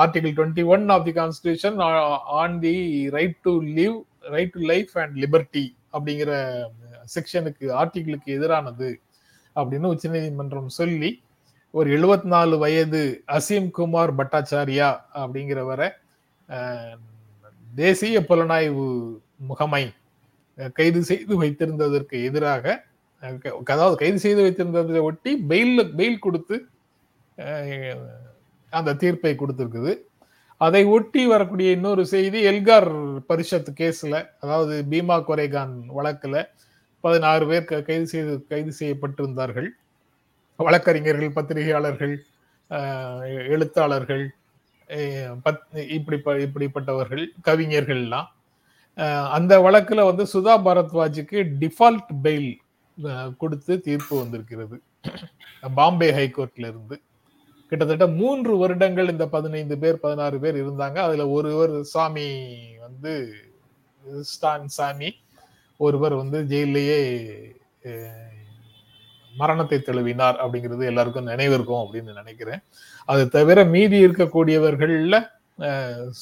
Article 0.02 0.34
twenty 0.36 0.64
one 0.68 0.84
of 0.88 1.04
the 1.04 1.14
constitution 1.14 1.78
on 2.40 2.56
the 2.60 2.76
right 3.16 3.38
to 3.44 3.52
live 3.78 3.96
right 4.30 4.52
to 4.52 4.62
life 4.66 4.92
and 5.02 5.16
liberty 5.16 5.64
அப்படிங்கிற 5.92 6.32
uh, 6.92 7.06
செக்ஷனுக்கு 7.06 7.66
ஆர்டிகிளுக்கு 7.78 8.28
எதிரானது 8.36 8.88
அப்படின்னு 9.56 9.86
உச்சநீதிமன்றம் 9.86 10.70
சொல்லி 10.76 11.10
ஒரு 11.74 11.88
எழுபத்தி 11.90 12.28
நாலு 12.28 12.54
வயது 12.58 13.02
அசீம் 13.28 13.68
குமார் 13.70 14.12
பட்டாச்சாரியா 14.18 14.88
அப்படிங்கிறவரை 15.20 15.88
uh, 16.48 16.94
தேசிய 17.74 18.16
புலனாய்வு 18.30 18.86
முகமை 19.50 19.84
uh, 20.58 20.70
கைது 20.72 21.02
செய்து 21.02 21.36
வைத்திருந்ததற்கு 21.42 22.16
எதிராக 22.22 22.64
அதாவது 23.70 23.96
கைது 23.96 24.18
செய்து 24.18 24.40
வைத்திருந்ததை 24.42 25.02
ஒட்டி 25.02 25.32
பெயில் 25.50 25.82
பெயில் 25.96 26.22
கொடுத்து 26.22 26.56
அந்த 28.78 28.96
தீர்ப்பை 29.02 29.32
கொடுத்திருக்குது. 29.40 29.92
அதை 30.60 30.82
ஒட்டி 30.96 31.22
வரக்கூடிய 31.32 31.68
இன்னொரு 31.76 32.02
செய்தி 32.12 32.40
எல்கார் 32.50 32.90
பரிஷத் 33.28 33.70
கேஸ்ல 33.78 34.16
அதாவது 34.42 34.74
பீமா 34.90 35.16
கொரேகான் 35.28 35.74
வழக்குல 35.98 36.44
பதினாறு 37.04 37.44
பேர் 37.50 37.64
கைது 37.88 38.06
செய்து 38.12 38.34
கைது 38.50 38.72
செய்யப்பட்டிருந்தார்கள். 38.80 39.68
வழக்கறிஞர்கள் 40.66 41.36
பத்திரிகையாளர்கள் 41.38 42.14
எழுத்தாளர்கள் 43.54 44.24
பத் 45.44 45.62
இப்படி 45.96 46.16
இப்படிப்பட்டவர்கள் 46.46 47.24
கவிஞர்கள்லாம். 47.48 48.28
அந்த 49.36 49.52
வழக்கில் 49.66 50.08
வந்து 50.08 50.24
சுதா 50.32 50.54
பாரத்வாஜுக்கு 50.66 51.38
டிஃபால்ட் 51.62 52.10
பெயில் 52.24 52.52
கொடுத்து 53.42 53.72
தீர்ப்பு 53.86 54.14
வந்திருக்கிறது. 54.22 54.76
பாம்பே 55.78 56.08
ஹைகோர்ட்ல 56.18 56.70
இருந்து. 56.72 56.96
கிட்டத்தட்ட 57.72 58.06
மூன்று 58.20 58.52
வருடங்கள் 58.62 59.10
இந்த 59.12 59.24
பதினைந்து 59.34 59.76
பேர் 59.82 60.02
பதினாறு 60.02 60.36
பேர் 60.40 60.56
இருந்தாங்க. 60.62 60.98
அதுல 61.04 61.24
ஒருவர் 61.36 61.74
சாமி 61.92 62.26
வந்து 62.86 63.12
ஸ்டான் 64.30 64.66
சாமி 64.74 65.08
ஒருவர் 65.86 66.14
வந்து 66.20 66.38
ஜெயிலேயே 66.50 66.98
மரணத்தை 69.40 69.78
தழுவினார் 69.86 70.40
அப்படிங்கிறது 70.42 70.90
எல்லாருக்கும் 70.90 71.30
நினைவிருக்கும் 71.32 71.82
அப்படின்னு 71.84 72.18
நினைக்கிறேன். 72.20 72.60
அது 73.12 73.22
தவிர 73.36 73.64
மீதி 73.74 73.98
இருக்கக்கூடியவர்கள்ல 74.06 75.18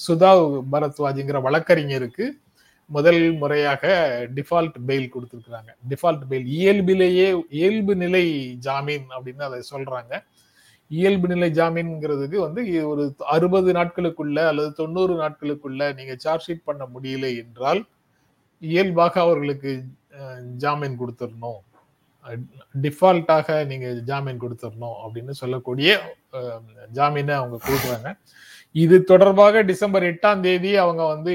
சுதா 0.05 0.31
பரத்வாஜிங்கிற 0.75 1.41
வழக்கறிஞருக்கு 1.47 2.27
முதல் 2.97 3.23
முறையாக 3.41 3.85
டிஃபால்ட் 4.37 4.79
பெயில் 4.91 5.13
கொடுத்துருக்குறாங்க. 5.15 5.71
டிஃபால்ட் 5.91 6.25
பெயில் 6.31 6.47
இயல்பிலேயே 6.59 7.29
இயல்பு 7.61 7.97
நிலை 8.05 8.25
ஜாமீன் 8.69 9.09
அப்படின்னு 9.17 9.45
அதை 9.49 9.61
சொல்றாங்க. 9.73 10.13
இயல்பு 10.99 11.27
நிலை 11.33 11.49
ஜாமீன்ங்கிறதுக்கு 11.59 12.39
வந்து 12.45 12.63
ஒரு 12.91 13.03
அறுபது 13.35 13.71
நாட்களுக்குள்ள 13.79 14.39
அல்லது 14.51 14.71
தொண்ணூறு 14.81 15.15
நாட்களுக்குள்ள 15.23 15.83
நீங்க 15.99 16.15
சார்ஜ் 16.25 16.47
ஷீட் 16.47 16.69
பண்ண 16.69 16.85
முடியல 16.95 17.27
என்றால் 17.43 17.81
இயல்பாக 18.63 19.15
அவர்களுக்கு 19.25 19.73
ஜாமீன் 20.65 21.01
கொடுத்துடணும். 21.01 21.61
டிஃபால்ட்டாக 22.85 23.49
நீங்க 23.71 23.89
ஜாமீன் 24.11 24.43
கொடுத்துடணும் 24.45 24.97
அப்படின்னு 25.05 25.35
சொல்லக்கூடிய 25.43 25.91
ஜாமீனை 26.99 27.35
அவங்க 27.41 27.57
கொடுக்குறாங்க. 27.67 28.11
இது 28.85 28.97
தொடர்பாக 29.11 29.63
டிசம்பர் 29.71 30.09
எட்டாம் 30.11 30.43
தேதி 30.47 30.73
அவங்க 30.85 31.03
வந்து 31.15 31.35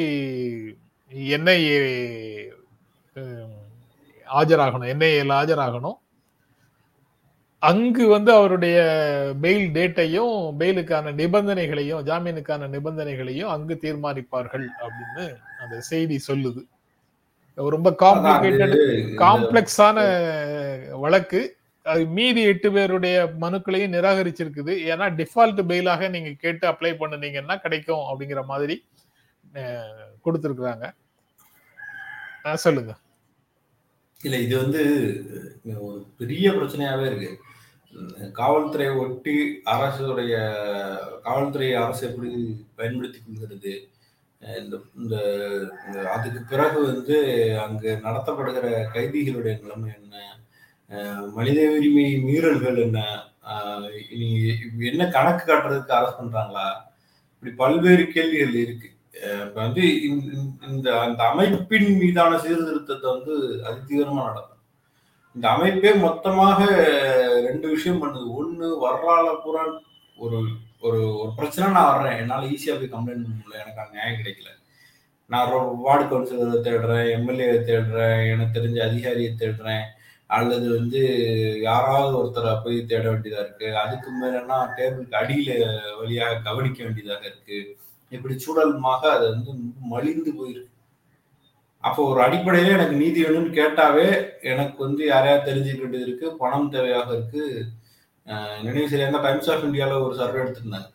என்ஐஏ 1.36 1.80
ஆஜராகணும் 4.28 4.91
என்ஐஏல 4.94 5.34
ஆஜராகணும். 5.41 5.98
அங்கு 7.60 8.04
வந்து 8.08 8.32
அவருடைய 8.38 8.78
பெயில் 9.44 9.68
டேட்டையும் 9.76 10.34
பெயிலுக்கான 10.60 11.13
நிபந்தனைகளையும் 11.22 12.02
ஜாமீனுக்கான 12.10 12.68
நிபந்தனைகளையும் 12.76 13.52
அங்கு 13.56 13.76
தீர்மானிப்பார்கள் 13.84 14.65
அப்படின்னு 14.86 15.26
அந்த 15.63 15.76
செய்தி 15.89 16.18
சொல்லுது. 16.28 16.62
ரொம்ப 17.76 17.89
காம்ப்ளிகேட்டட் 18.04 18.76
காம்ப்ளெக்ஸான 19.24 19.98
வழக்கு. 21.04 21.41
அது 21.86 22.04
மீதி 22.18 22.41
எட்டு 22.52 22.70
பேருடைய 22.76 23.15
மனுக்களையும் 23.44 23.96
நிராகரிச்சிருக்குது. 23.96 24.74
ஏன்னா 24.91 25.08
டிஃபால்ட் 25.20 25.62
பெயிலாக 25.72 26.10
நீங்க 26.15 26.32
கேட்டு 26.44 26.65
அப்ளை 26.72 26.94
பண்ணுனீங்கன்னா 27.02 27.58
கிடைக்கும் 27.65 28.06
அப்படிங்கிற 28.10 28.44
மாதிரி 28.52 28.78
கொடுத்திருக்கிறாங்க. 30.26 30.86
சொல்லுங்க. 32.65 32.94
இல்லை 34.21 34.38
இது 34.45 34.56
வந்து 34.58 34.82
ஒரு 35.88 35.99
பெரிய 36.19 36.51
பிரச்சனையாகவே 36.51 37.08
இருக்கு. 37.10 37.32
காவல்துறை 38.39 38.86
காவல்துறையை 38.86 38.93
ஒட்டி 39.04 39.36
அரசுடைய 39.73 40.34
காவல்துறை 41.28 41.67
அரசு 41.84 42.01
எப்படி 42.10 42.32
பயன்படுத்தி 42.80 43.19
கொள்கிறது 43.19 43.73
இந்த 44.41 44.75
இந்த 45.01 45.15
இந்த 45.82 45.99
அதுக்கு 46.15 46.41
பிறகு 46.51 46.80
வந்து 46.91 47.15
அங்கு 47.65 47.91
நடத்தப்படுகிற 48.08 48.65
கைதிகளுடைய 48.95 49.54
நிலைமை 49.62 49.91
என்ன? 49.99 50.15
மனித 51.38 51.60
உரிமை 51.78 52.08
மீறல்கள் 52.28 52.80
என்ன? 52.86 52.99
இனி 54.13 54.28
என்ன 54.91 55.06
கணக்கு 55.15 55.43
காட்டுறதுக்கு 55.45 55.97
அரசு 55.99 56.15
பண்றாங்களா? 56.19 56.67
இப்படி 57.34 57.54
பல்வேறு 57.62 58.06
கேள்விகள் 58.15 58.62
இருக்கு. 58.65 58.89
இப்போ 59.23 59.62
வந்து 59.62 60.01
இந்த- 60.01 60.67
இந்த- 60.67 60.99
அந்த 60.99 61.23
அமைப்பின் 61.23 61.97
மீதான 61.97 62.38
சீர்திருத்தத்தை 62.38 63.12
வந்து 63.12 63.62
அதிதீவிரமா 63.63 64.23
நடக்கும். 64.23 64.58
இந்த 65.36 65.49
அமைப்பே 65.49 65.93
மொத்தமாக 65.93 66.65
ரெண்டு 67.45 67.69
விஷயம் 67.69 68.04
பண்ணுது. 68.04 68.34
ஒன்று 68.34 68.89
வர்றால 68.89 69.36
பூரா 69.43 69.82
ஒரு 70.17 70.41
ஒரு 70.82 71.17
ஒரு 71.17 71.32
பிரச்சனை 71.36 71.71
நான் 71.71 72.01
வர்றேன். 72.01 72.19
என்னால 72.19 72.45
ஈஸியா 72.45 72.69
போய் 72.69 72.89
கம்ப்ளைண்ட் 72.91 72.91
பண்ண 72.91 73.28
முடியல. 73.28 73.54
எனக்கு 73.54 73.82
அங்க 73.82 73.89
நியாயம் 73.91 74.21
கிடைக்கல. 74.21 74.63
நான் 75.25 75.78
வார்டு 75.78 76.04
கவுன்சிலரை 76.04 76.56
தேடுறேன் 76.56 77.12
எம்எல்ஏ 77.12 77.51
தேடுறேன் 77.51 78.32
எனக்கு 78.32 78.60
தெரிஞ்ச 78.60 78.89
அதிகாரியை 78.89 79.36
தேடுறேன் 79.39 79.82
அல்லது 80.28 80.75
வந்து 80.75 81.01
யாராவது 81.62 82.17
ஒருத்தரை 82.17 82.62
போய் 82.63 82.86
தேட 82.86 83.12
வேண்டியதா 83.12 83.39
இருக்கு. 83.39 83.78
அதுக்கு 83.78 84.10
மேலன்னா 84.23 84.67
டேபிளுக்கு 84.78 85.15
அடியில 85.23 85.80
வழியாக 85.97 86.39
கவனிக்க 86.43 86.84
வேண்டியதாக 86.84 87.25
இருக்கு. 87.25 87.78
இப்படி 88.15 88.36
சூழலுமாக 88.39 89.04
அது 89.10 89.25
வந்து 89.30 89.51
மலிந்து 89.86 90.32
போயிருக்கு. 90.34 90.71
அப்போ 91.84 92.01
ஒரு 92.06 92.19
அடிப்படையில 92.21 92.71
எனக்கு 92.71 92.95
நீதி 92.95 93.23
வேணும்னு 93.23 93.51
கேட்டாவே 93.58 94.06
எனக்கு 94.43 94.78
வந்து 94.84 95.01
யாரையாவது 95.06 95.47
தெரிஞ்சுக்க 95.47 95.82
வேண்டியது 95.82 96.08
இருக்கு 96.08 96.28
பணம் 96.38 96.71
தேவையாக 96.71 97.10
இருக்கு. 97.13 97.43
நினைவு 98.63 98.89
சரியாக 98.89 99.19
டைம்ஸ் 99.19 99.49
ஆஃப் 99.49 99.65
இந்தியால 99.65 99.97
ஒரு 100.01 100.15
சர்வே 100.15 100.39
எடுத்திருந்தாங்க 100.41 100.89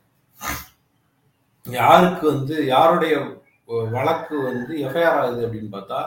யாருக்கு 1.66 2.24
வந்து 2.26 2.56
யாருடைய 2.66 3.14
வழக்கு 3.90 4.36
வந்து 4.42 4.72
எஃப்ஐஆர் 4.80 5.18
ஆகுது 5.20 5.46
அப்படின்னு 5.46 5.70
பார்த்தா 5.72 6.00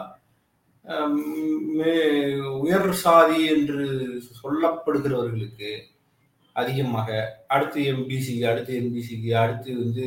மே- 1.75 2.39
உயர் 2.59 2.91
சாதி 3.01 3.39
என்று 3.47 3.83
சொல்லப்படுகிறவர்களுக்கு 4.39 5.69
அதிகமாக 6.61 7.09
அடுத்து 7.55 7.79
எம்பிசிக்கு 7.91 8.43
அடுத்து 8.51 8.73
எம்பிசிக்கு 8.81 9.29
அடுத்து 9.43 9.69
வந்து 9.83 10.03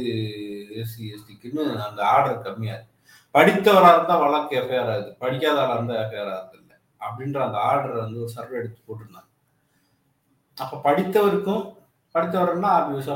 எஸ்சி 0.83 1.05
எஸ்டிக்குன்னு 1.15 1.63
அந்த 1.89 2.01
ஆர்டர் 2.15 2.45
கம்மியாக 2.47 2.77
இருக்குது 2.77 2.95
படித்தவராக 3.35 3.97
இருந்தால் 3.97 4.23
வழக்கு 4.25 4.53
எஃப்ஐஆர் 4.61 4.93
ஆகுது. 4.93 5.11
படிக்காதவராக 5.23 5.77
இருந்தால் 5.79 6.03
எஃப்ஐஆர் 6.03 6.31
ஆகுது 6.35 6.57
இல்லை. 6.61 6.77
அப்படின்ற 7.01 7.39
அந்த 7.47 7.59
ஆர்டர் 7.71 8.03
வந்து 8.05 8.21
ஒரு 8.25 8.33
சர்வே 8.37 8.59
எடுத்து 8.61 8.81
போட்டிருந்தாங்க. 8.83 9.31
அப்போ 10.59 10.77
படித்தவருக்கும் 10.87 11.65
படித்தவர்னா 12.15 12.69
ஆப்வியஸா 12.79 13.15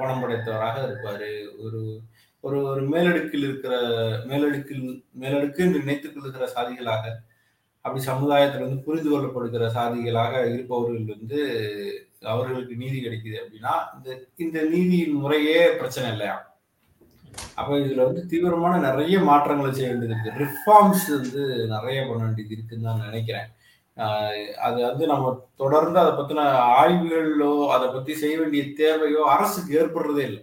பணம் 0.00 0.22
படைத்தவராக 0.22 0.76
இருப்பார். 0.88 1.28
ஒரு 1.64 1.80
ஒரு 2.44 2.58
ஒரு 2.72 2.82
மேலடுக்கில் 2.92 3.46
இருக்கிற 3.48 3.74
மேலடுக்கில் 4.30 4.84
மேலடுக்கு 5.22 5.62
நினைத்துக் 5.78 6.14
கொள்கிற 6.14 6.44
சாதிகளாக 6.56 7.04
அப்படி 7.84 8.00
சமுதாயத்துல 8.10 8.64
வந்து 8.66 8.84
புரிந்து 8.86 9.10
கொள்ளப்படுகிற 9.10 9.66
சாதிகளாக 9.76 10.32
இருப்பவர்கள் 10.54 11.12
வந்து 11.14 11.40
அவர்களுக்கு 12.32 12.74
நீதி 12.82 12.98
கிடைக்குது 13.04 13.36
அப்படின்னா 13.42 13.74
இந்த 13.96 14.08
இந்த 14.44 14.58
நீதியின் 14.72 15.20
முறையே 15.22 15.60
பிரச்சனை 15.80 16.08
இல்லையா? 16.14 16.36
அப்ப 17.58 17.78
இதுல 17.84 18.04
வந்து 18.08 18.22
தீவிரமான 18.32 18.74
நிறைய 18.88 19.16
மாற்றங்களை 19.30 19.70
செய்ய 19.72 19.88
வேண்டியது 19.90 20.14
இருக்கு. 20.14 20.38
ரிஃபார்ம்ஸ் 20.42 21.06
வந்து 21.16 21.42
நிறைய 21.74 21.98
பண்ண 22.08 22.20
வேண்டியது 22.26 22.54
இருக்குன்னு 22.56 22.88
தான் 22.88 23.04
நினைக்கிறேன். 23.06 23.48
அது 24.66 24.78
வந்து 24.88 25.04
நம்ம 25.12 25.32
தொடர்ந்து 25.62 25.98
அதை 26.02 26.12
பத்தின 26.18 26.44
ஆய்வுகளோ 26.80 27.52
அதை 27.74 27.86
பத்தி 27.96 28.12
செய்ய 28.22 28.36
வேண்டிய 28.40 28.62
தேவையோ 28.82 29.22
அரசுக்கு 29.34 29.72
ஏற்படுறதே 29.80 30.24
இல்லை. 30.28 30.42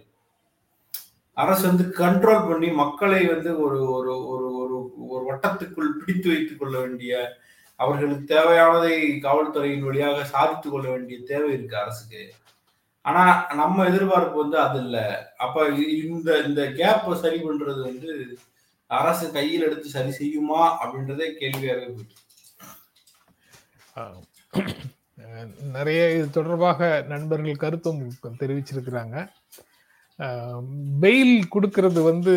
அரசு 1.36 1.64
வந்து 1.70 1.84
கண்ட்ரோல் 2.02 2.46
பண்ணி 2.50 2.68
மக்களை 2.82 3.20
வந்து 3.32 3.50
ஒரு 3.64 3.80
ஒரு 3.96 4.12
ஒரு 4.34 4.48
ஒரு 5.12 5.22
வட்டத்துக்குள் 5.28 5.96
பிடித்து 6.00 6.28
வைத்துக் 6.32 6.60
கொள்ள 6.60 6.74
வேண்டிய 6.82 7.12
அவர்களுக்கு 7.80 8.24
தேவையானதை 8.34 8.94
காவல்துறையின் 9.26 9.86
வழியாக 9.88 10.24
சாதித்துக் 10.34 10.74
கொள்ள 10.74 10.86
வேண்டிய 10.94 11.18
தேவை 11.30 11.50
இருக்கு 11.56 11.76
அரசுக்கு. 11.82 12.22
ஆனா 13.04 13.22
நம்ம 13.60 13.84
எதிர்பார்ப்பு 13.90 14.36
வந்து 14.42 14.56
அது 14.66 14.78
இல்லை. 14.84 15.04
அப்ப 15.44 15.66
இந்த 16.04 16.30
இந்த 16.48 16.62
கேப்பை 16.80 17.14
சரி 17.24 17.38
பண்றது 17.46 17.80
வந்து 17.90 18.10
அரசு 18.90 19.26
கையில் 19.36 19.66
எடுத்து 19.68 19.88
சரி 19.96 20.12
செய்யுமா 20.20 20.60
அப்படின்றதே 20.82 21.28
கேள்வியாகவே 21.40 21.88
போயிட்டு 21.94 22.16
நிறைய 25.76 26.00
இது 26.16 26.26
தொடர்பாக 26.36 26.80
நண்பர்கள் 27.12 27.62
கருத்தும் 27.64 28.00
தெரிவிச்சிருக்கிறாங்க. 28.42 29.16
பெயில் 31.02 31.34
கொடுக்கறது 31.54 32.00
வந்து 32.10 32.34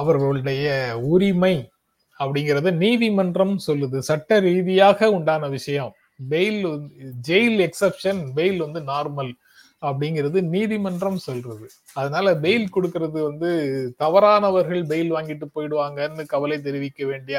அவர்களுடைய 0.00 0.66
உரிமை 1.14 1.54
அப்படிங்கிறத 2.20 2.72
நீதிமன்றம் 2.84 3.54
சொல்லுது. 3.66 3.98
சட்ட 4.08 4.38
ரீதியாக 4.40 5.10
உண்டான 5.10 5.48
விஷயம். 5.48 5.92
பெயில் 6.30 6.60
ஜெயில் 7.28 7.58
எக்ஸப்ஷன் 7.68 8.20
பெயில் 8.36 8.60
வந்து 8.66 8.80
நார்மல் 8.92 9.32
அப்படிங்கிறது 9.82 10.38
நீதிமன்றம் 10.54 11.18
சொல்றது. 11.28 11.66
அதனால 11.94 12.34
பெயில் 12.44 12.66
கொடுக்கறது 12.74 13.18
வந்து 13.28 13.50
தவறானவர்கள் 13.98 14.82
பெயில் 14.92 15.14
வாங்கிட்டு 15.16 15.46
போயிடுவாங்கன்னு 15.54 16.24
கவலை 16.34 16.58
தெரிவிக்க 16.68 17.06
வேண்டிய 17.06 17.38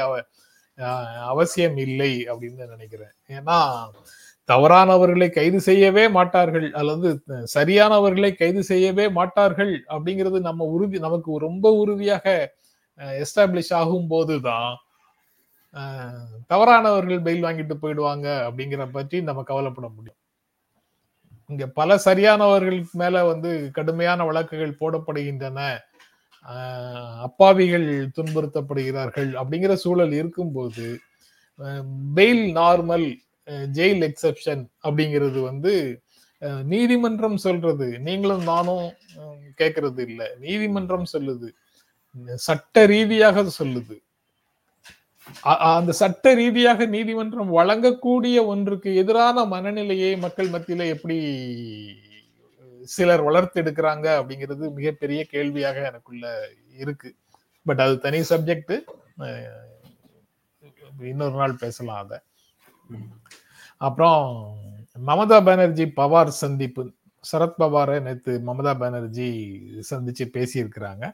அவசியம் 1.32 1.76
இல்லை 1.86 2.12
அப்படின்னு 2.30 2.64
நினைக்கிறேன். 2.74 3.14
ஏன்னா 3.36 3.58
தவறானவர்களை 4.48 5.28
கைது 5.36 5.58
செய்யவே 5.68 6.04
மாட்டார்கள். 6.16 6.66
அல்லது 6.80 7.08
சரியானவர்களை 7.56 8.30
கைது 8.40 8.62
செய்யவே 8.70 9.06
மாட்டார்கள் 9.18 9.74
அப்படிங்கிறது 9.94 10.40
நம்ம 10.48 10.66
உறுதி 10.74 10.98
நமக்கு 11.06 11.38
ரொம்ப 11.46 11.72
உறுதியாக 11.82 12.26
எஸ்டாப்ளிஷ் 13.24 13.72
ஆகும் 13.80 14.10
போதுதான் 14.14 14.72
தவறானவர்கள் 16.50 17.24
பெயில் 17.26 17.46
வாங்கிட்டு 17.46 17.76
போயிடுவாங்க 17.82 18.26
அப்படிங்கிற 18.48 18.82
பற்றி 18.96 19.16
நம்ம 19.28 19.40
கவலைப்பட 19.48 19.86
முடியும். 19.94 20.20
இங்க 21.50 21.64
பல 21.78 21.96
சரியானவர்களுக்கு 22.04 22.94
மேல 23.00 23.24
வந்து 23.30 23.50
கடுமையான 23.78 24.24
வழக்குகள் 24.28 24.78
போடப்படுகின்றன. 24.82 25.58
அப்பாவிகள் 27.26 27.88
துன்புறுத்தப்படுகிறார்கள் 28.16 29.30
அப்படிங்கிற 29.40 29.74
சூழல் 29.84 30.14
இருக்கும்போது 30.20 30.86
பெயில் 32.16 32.44
நார்மல் 32.60 33.06
ஜெயில் 33.76 34.04
எக்ஸப்ஷன் 34.08 34.62
அப்படிங்கிறது 34.86 35.40
வந்து 35.50 35.72
நீதிமன்றம் 36.72 37.36
சொல்றது. 37.44 37.86
நீங்களும் 38.06 38.42
நானும் 38.52 38.86
கேட்கறது 39.60 40.00
இல்லை. 40.08 40.28
நீதிமன்றம் 40.46 41.12
சொல்லுது. 41.12 41.48
சட்ட 42.46 42.84
ரீதியாக 42.86 43.38
அது 43.42 43.52
சொல்லுது. 43.58 43.96
அந்த 45.74 45.92
சட்ட 46.00 46.32
ரீதியாக 46.34 46.86
நீதிமன்றம் 46.94 47.52
வழங்கக்கூடிய 47.58 48.36
ஒன்றுக்கு 48.52 48.90
எதிரான 49.02 49.44
மனநிலையை 49.52 50.10
மக்கள் 50.24 50.50
மத்தியில 50.54 50.88
எப்படி 50.94 51.18
சிலர் 52.94 53.22
வளர்த்தெடுக்கிறாங்க 53.28 54.06
அப்படிங்கிறது 54.18 54.64
மிகப்பெரிய 54.78 55.20
கேள்வியாக 55.32 55.78
எனக்குள்ள 55.90 56.26
இருக்கு. 56.82 57.10
பட் 57.66 57.82
அது 57.84 57.94
தனி 58.06 58.20
சப்ஜெக்ட் 58.30 58.74
இன்னொரு 61.12 61.36
நாள் 61.40 61.60
பேசலாம் 61.62 62.02
அதை. 62.04 62.18
அப்புறம் 63.86 64.22
மமதா 65.06 65.38
பானர்ஜி 65.46 65.84
பவார் 66.00 66.38
சந்திப்பு. 66.42 66.82
சரத் 67.24 67.60
பவாரை 67.62 67.96
நேற்று 68.06 68.32
மமதா 68.48 68.72
பானர்ஜி 68.82 69.28
சந்திச்சு 69.90 70.24
பேசியிருக்கிறாங்க. 70.36 71.04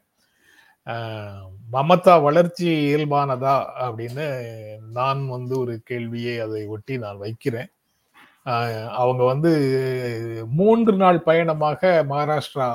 மமதா 1.74 2.14
வளர்ச்சி 2.22 2.68
இயல்பானதா 2.88 3.56
அப்படின்னு 3.86 4.26
நான் 4.98 5.22
வந்து 5.34 5.54
ஒரு 5.62 5.74
கேள்வியை 5.90 6.34
அதை 6.44 6.62
ஒட்டி 6.76 6.94
நான் 7.04 7.22
வைக்கிறேன். 7.24 7.70
அவங்க 9.00 9.22
வந்து 9.32 9.52
மூன்று 10.58 10.94
நாள் 11.02 11.18
பயணமாக 11.28 11.80
மகாராஷ்டிரா 12.12 12.68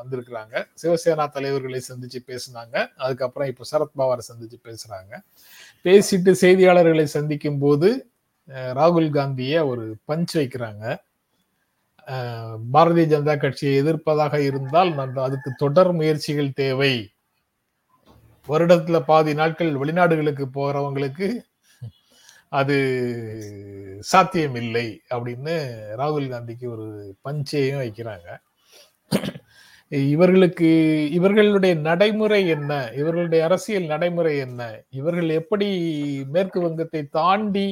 வந்திருக்கிறாங்க. 0.00 0.54
சிவசேனா 0.82 1.24
தலைவர்களை 1.36 1.80
சந்திச்சு 1.88 2.20
பேசினாங்க. 2.30 2.76
அதுக்கப்புறம் 3.04 3.50
இப்போ 3.52 3.64
சரத்பவாரை 3.72 4.24
சந்திச்சு 4.30 4.58
பேசுறாங்க. 4.68 5.12
பேசிட்டு 5.86 6.32
செய்தியாளர்களை 6.44 7.06
சந்திக்கும் 7.16 7.62
போது 7.64 7.90
ராகுல் 8.48 9.10
காந்திய 9.10 9.66
ஒரு 9.66 9.84
பஞ்ச் 10.08 10.34
வைக்கிறாங்க. 10.34 10.84
பாரதிய 12.74 13.04
ஜனதா 13.12 13.34
கட்சியை 13.36 13.74
எதிர்ப்பதாக 13.82 14.34
இருந்தால் 14.38 14.90
நான் 14.94 15.16
அதுக்கு 15.16 15.50
தொடர் 15.56 15.92
முயற்சிகள் 15.92 16.52
தேவை. 16.52 16.94
வருடத்துல 18.48 18.96
பாதி 19.00 19.34
நாட்கள் 19.34 19.72
வெளிநாடுகளுக்கு 19.74 20.44
போறவங்களுக்கு 20.54 21.28
அது 22.48 22.76
சாத்தியம் 24.00 24.54
இல்லை 24.54 25.00
அப்படின்னு 25.14 25.54
ராகுல் 25.98 26.28
காந்திக்கு 26.32 26.66
ஒரு 26.66 26.86
பஞ்சையும் 27.28 27.82
வைக்கிறாங்க. 27.84 28.28
இவர்களுக்கு 30.12 30.68
இவர்களுடைய 31.10 31.74
நடைமுறை 31.74 32.40
என்ன? 32.48 32.70
இவர்களுடைய 32.96 33.44
அரசியல் 33.44 33.86
நடைமுறை 33.86 34.38
என்ன? 34.38 34.60
இவர்கள் 34.90 35.28
எப்படி 35.28 35.68
மேற்கு 36.24 36.60
வங்கத்தை 36.60 37.02
தாண்டி 37.18 37.66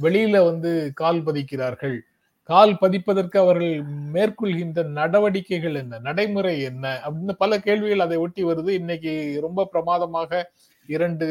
வெளியில 0.00 0.44
வந்து 0.44 0.90
கால் 0.94 1.24
பதிக்கிறார்கள். 1.24 1.98
கால் 2.42 2.78
பதிப்பதற்கு 2.80 3.38
அவர்கள் 3.38 3.82
மேற்கொள்கின்ற 4.12 4.84
நடவடிக்கைகள் 4.84 5.74
என்ன? 5.74 5.98
நடைமுறை 5.98 6.60
என்ன? 6.60 7.00
அப்படின்னு 7.04 7.32
பல 7.32 7.60
கேள்விகள் 7.60 8.00
அதை 8.00 8.16
ஒட்டி 8.16 8.44
வருது. 8.44 8.68
இன்னைக்கு 8.68 9.38
ரொம்ப 9.40 9.64
பிரமாதமாக 9.64 10.50
இரண்டு 10.86 11.26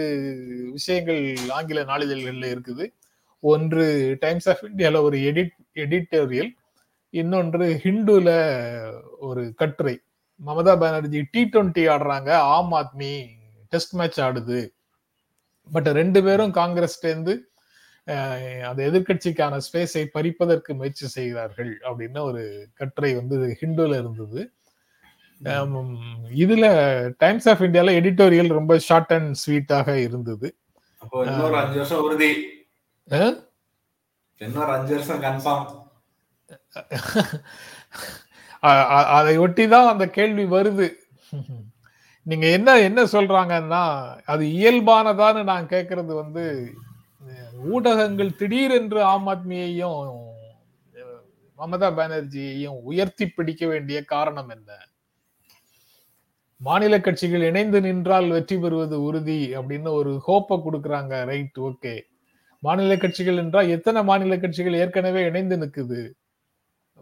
விஷயங்கள் 0.71 1.35
ஆங்கில 1.49 1.83
நாளிதழ்கள்ல 1.83 2.57
இருக்குது. 2.57 2.93
ஒன்று 3.39 4.17
டைம்ஸ் 4.19 4.49
ஆஃப் 4.49 4.63
இந்தியால 4.63 5.01
ஒரு 5.01 5.17
எடிட் 5.17 5.49
எடிட்டோரியல். 5.75 6.49
இன்னொன்று 7.09 7.79
ஹிந்துல 7.83 8.27
ஒரு 9.19 9.53
கட்டுரை. 9.55 9.99
மமதா 10.47 10.79
பானர்ஜி 10.79 11.27
டி 11.31 11.49
டுவெண்ட்டி 11.51 11.87
ஆடுறாங்க. 11.89 12.29
ஆம் 12.29 12.71
ஆத்மி 12.71 13.25
டெஸ்ட் 13.69 13.95
மேட்ச் 13.95 14.19
ஆடுது. 14.19 14.69
பட் 15.71 15.87
ரெண்டு 15.87 16.23
பேரும் 16.23 16.53
காங்கிரஸ்லேருந்து 16.53 17.37
அந்த 18.67 18.79
எதிர்கட்சிக்கான 18.89 19.59
ஸ்பேஸை 19.65 20.03
பறிப்பதற்கு 20.15 20.71
முயற்சி 20.79 21.07
செய்கிறார்கள் 21.07 21.71
அப்படின்னு 21.87 22.19
ஒரு 22.29 22.43
கட்டுரை 22.79 23.11
வந்து 23.19 23.37
ஹிந்துல 23.61 23.99
இருந்தது. 24.01 24.41
இதுல 26.43 26.65
டைம்ஸ் 27.23 27.47
ஆஃப் 27.51 27.63
இந்தியால 27.67 27.93
எடிட்டோரியல் 27.99 28.51
ரொம்ப 28.59 28.73
ஷார்ட் 28.87 29.13
அண்ட் 29.17 29.39
ஸ்வீட்டாக 29.43 29.95
இருந்தது. 30.07 30.49
அஞ்சு 31.61 31.79
வருஷம் 31.79 32.03
உறுதி? 32.07 32.31
இன்னொரு 34.41 34.71
அஞ்சு 34.77 34.93
வருஷம் 34.95 35.23
கன்ஃபார்ம் 35.27 35.69
அதை 39.17 39.33
ஒட்டி 39.45 39.63
தான் 39.73 39.89
அந்த 39.93 40.05
கேள்வி 40.17 40.45
வருது. 40.55 40.87
நீங்க 42.25 42.47
என்ன 42.57 42.69
என்ன 42.87 43.01
சொல்றாங்கன்னா 43.13 43.83
அது 44.33 44.43
இயல்பானதான்னு 44.59 45.41
நான் 45.51 45.71
கேட்கறது 45.73 46.11
வந்து 46.21 46.43
ஊடகங்கள் 47.69 48.37
திடீரென்று 48.39 49.01
ஆம் 49.11 49.27
ஆத்மியையும் 49.33 49.99
மமதா 51.59 51.89
பானர்ஜியையும் 51.97 52.79
உயர்த்தி 52.83 53.25
பிடிக்க 53.27 53.63
வேண்டிய 53.67 53.97
காரணம் 54.05 54.49
என்ன? 54.49 54.69
மாநில 56.61 56.95
கட்சிகள் 56.99 57.43
இணைந்து 57.49 57.79
நின்றால் 57.81 58.27
வெற்றி 58.29 58.57
பெறுவது 58.57 58.97
உறுதி 59.01 59.39
அப்படின்னு 59.59 59.89
ஒரு 59.99 60.11
ஹோப்பை 60.27 60.57
கொடுக்குறாங்க 60.65 61.13
ரைட் 61.31 61.59
ஓகே 61.69 61.93
மாநில 62.63 62.95
கட்சிகள் 62.97 63.41
என்றால் 63.43 63.69
எத்தனை 63.69 64.01
மாநில 64.03 64.35
கட்சிகள் 64.37 64.79
ஏற்கனவே 64.81 65.21
இணைந்து 65.29 65.57
நிற்குது 65.63 66.01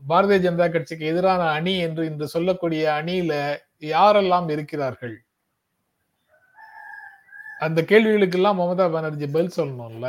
பாரதிய 0.01 0.39
ஜனதா 0.45 0.67
கட்சிக்கு 0.67 1.05
எதிரான 1.05 1.41
அணி 1.57 1.73
என்று 1.79 2.03
இன்று 2.09 2.27
சொல்லக்கூடிய 2.35 2.83
அணியில 2.99 3.33
யாரெல்லாம் 3.87 4.47
இருக்கிறார்கள்? 4.49 5.15
அந்த 7.65 7.79
கேள்விகளுக்கெல்லாம் 7.89 8.59
மமதா 8.59 8.85
பானர்ஜி 8.93 9.27
பதில் 9.33 9.57
சொல்லணும்ல. 9.57 10.07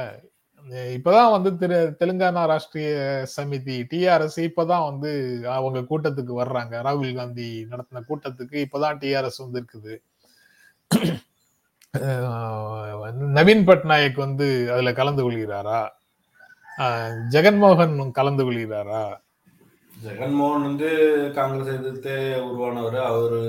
இப்பதான் 0.96 1.32
வந்து 1.34 1.50
திரு 1.60 1.78
தெலுங்கானா 2.00 2.42
ராஷ்டிரிய 2.50 2.90
சமிதி 3.34 3.76
டிஆர்எஸ் 3.90 4.38
இப்பதான் 4.48 4.84
வந்து 4.90 5.10
அவங்க 5.56 5.80
கூட்டத்துக்கு 5.90 6.34
வர்றாங்க. 6.42 6.74
ராகுல் 6.86 7.18
காந்தி 7.18 7.48
நடத்தின 7.70 8.02
கூட்டத்துக்கு 8.10 8.56
இப்பதான் 8.66 9.00
டிஆர்எஸ் 9.02 9.42
வந்து 9.44 9.60
இருக்குது. 9.62 9.94
நவீன் 13.38 13.66
பட்நாயக் 13.70 14.22
வந்து 14.26 14.46
அதுல 14.74 14.92
கலந்து 15.00 15.22
கொள்கிறாரா? 15.24 15.80
ஜெகன்மோகன் 17.34 17.96
கலந்து 18.18 18.44
கொள்கிறாரா? 18.46 19.02
ஜெகன்மோகன் 20.04 20.64
வந்து 20.66 20.88
காங்கிரஸ் 21.36 21.74
எதிர்த்து 21.78 22.14
உருவானவர். 22.46 22.96
அவரு 23.10 23.40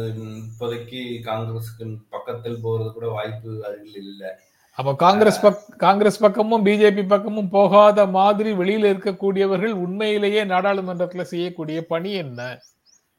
இப்போதைக்கு 0.42 1.02
காங்கிரஸுக்கு 1.28 1.86
பக்கத்தில் 2.16 2.60
போறது 2.66 2.90
கூட 2.96 3.08
வாய்ப்பு 3.16 3.52
அருகில் 3.68 3.98
இல்லை. 4.12 4.32
அப்ப 4.80 4.94
காங்கிரஸ் 5.06 5.42
பக் 5.46 5.64
காங்கிரஸ் 5.86 6.22
பக்கமும் 6.26 6.66
பிஜேபி 6.68 7.04
பக்கமும் 7.14 7.50
போகாத 7.56 8.06
மாதிரி 8.18 8.52
வெளியில 8.62 8.92
இருக்கக்கூடியவர்கள் 8.94 9.74
உண்மையிலேயே 9.86 10.44
நாடாளுமன்றத்துல 10.54 11.26
செய்யக்கூடிய 11.34 11.80
பணி 11.94 12.12
என்ன? 12.24 12.40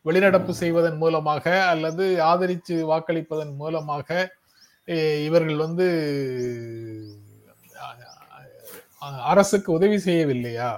வெளிநடப்பு 0.06 0.54
செய்வதன் 0.62 0.98
மூலமாக 1.02 1.44
அல்லது 1.72 2.06
ஆதரித்து 2.30 2.74
வாக்களிப்பதன் 2.92 3.54
மூலமாக 3.60 4.08
இவர்கள் 5.26 5.62
வந்து 5.66 5.86
அரசுக்கு 9.30 9.70
உதவி 9.78 9.96
செய்யவில்லையா? 10.08 10.72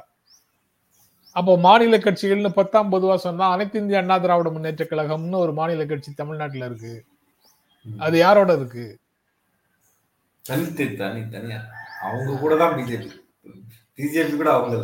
அப்போ 1.36 1.52
மாநில 1.58 1.96
கட்சிகள்னு 1.98 2.50
பத்தாம் 2.58 2.92
பொதுவா 2.92 3.16
சொன்னா 3.24 3.46
அனைத்து 3.54 3.80
இந்திய 3.80 4.00
அண்ணா 4.00 4.16
திராவிட 4.18 4.50
முன்னேற்ற 4.50 4.84
கழகம்னு 4.84 5.42
ஒரு 5.44 5.52
மாநில 5.52 5.84
கட்சி 5.86 6.10
தமிழ்நாட்டுல 6.14 6.68
இருக்கு. 6.70 6.94
அது 7.86 8.16
யாரோட 8.18 8.52
இருக்கு? 8.52 8.86
தனியா. 11.34 11.60
அவங்க 12.06 12.38
கூட 12.40 12.54
தான் 12.62 12.74
பிஜேபி. 12.78 13.10
பிஜேபி 13.98 14.34
கூட 14.36 14.50
அவங்க 14.52 14.76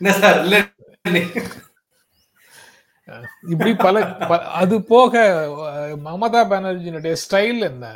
என்ன 0.00 0.12
சார் 0.22 0.40
இல்ல. 0.44 0.56
இப்படி 3.52 3.72
பல 3.76 3.96
அது 4.60 4.76
போக 4.92 5.12
மமதா 6.06 6.42
பானர்ஜியினுடைய 6.52 7.14
ஸ்டைல் 7.24 7.60
என்ன? 7.70 7.86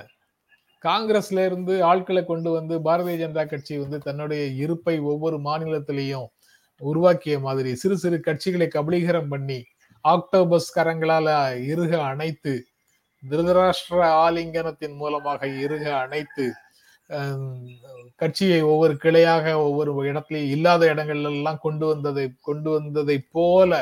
காங்கிரஸ்ல 0.83 1.45
இருந்து 1.45 1.75
ஆட்களை 1.85 2.23
கொண்டு 2.25 2.51
வந்து 2.51 2.75
பாரதிய 2.81 3.17
ஜனதா 3.17 3.45
கட்சி 3.45 3.75
வந்து 3.77 3.99
தன்னுடைய 3.99 4.43
இருப்பை 4.57 4.97
ஒவ்வொரு 5.05 5.39
மாநிலத்திலையும் 5.39 6.29
உருவாக்கிய 6.81 7.37
மாதிரி 7.41 7.71
சிறு 7.75 7.97
சிறு 7.99 8.19
கட்சிகளை 8.21 8.67
கபலீகரம் 8.69 9.31
பண்ணி 9.31 9.61
ஆக்டோபஸ் 10.05 10.69
கரங்களால 10.77 11.29
இருக 11.67 11.93
அணைத்து 12.05 12.55
திருதராஷ்டிர 13.23 14.01
ஆலிங்கனத்தின் 14.19 14.97
மூலமாக 14.97 15.47
இருக 15.65 15.85
அணைத்து 15.97 16.47
கட்சியை 18.17 18.61
ஒவ்வொரு 18.63 18.95
கிளையாக 18.97 19.47
ஒவ்வொரு 19.61 19.93
இடத்துலயும் 20.03 20.53
இல்லாத 20.53 20.83
இடங்கள்ல 20.87 21.33
எல்லாம் 21.33 21.63
கொண்டு 21.63 21.87
வந்ததை 21.87 22.27
கொண்டு 22.41 22.71
வந்ததை 22.71 23.17
போல 23.33 23.81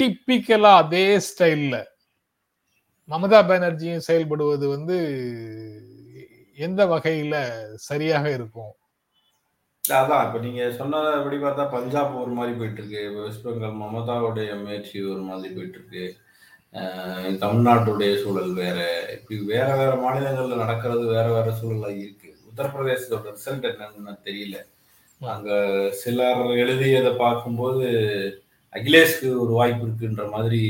டிப்பிக்கலா 0.00 0.72
அதே 0.76 1.06
ஸ்டைல்ல 1.20 1.76
மமதா 3.08 3.40
பானர்ஜியும் 3.40 4.06
செயல்படுவது 4.06 4.66
வந்து 4.68 4.98
எந்த 6.56 6.86
வகையில 6.86 7.36
சரியாக 7.74 8.30
இருக்கும்? 8.30 8.72
அதான் 9.84 10.26
இப்ப 10.26 10.38
நீங்க 10.38 10.72
சொன்னபடி 10.72 11.36
பார்த்தா 11.36 11.70
பஞ்சாப் 11.70 12.18
ஒரு 12.20 12.30
மாதிரி 12.30 12.58
போயிட்டு 12.58 12.80
இருக்கு 12.82 13.22
வெஸ்ட் 13.22 13.46
பெங்கால் 13.46 13.80
மமதாவுடைய 13.80 14.62
முயற்சி 14.62 15.04
ஒரு 15.04 15.20
மாதிரி 15.20 15.54
போயிட்டு 15.54 15.78
இருக்கு 15.78 16.04
தமிழ்நாட்டுடைய 17.40 18.22
சூழல் 18.22 18.52
வேற. 18.54 18.78
இப்படி 19.12 19.40
வேற 19.40 19.76
வேற 19.76 19.92
மாநிலங்கள்ல 20.04 20.56
நடக்கிறது 20.56 21.06
வேற 21.06 21.26
வேற 21.32 21.56
சூழலா 21.62 21.90
இருக்கு. 21.98 22.30
உத்தரப்பிரதேசத்தோட 22.50 23.34
ரிசல்ட் 23.36 23.68
என்னன்னு 23.72 24.14
தெரியல. 24.24 24.58
அங்க 25.20 25.50
சிலர் 25.92 26.46
எழுதியதை 26.46 27.12
பார்க்கும்போது 27.14 27.86
அகிலேஷ்க்கு 28.72 29.28
ஒரு 29.38 29.52
வாய்ப்பு 29.52 29.86
இருக்குன்ற 29.86 30.30
மாதிரி 30.30 30.62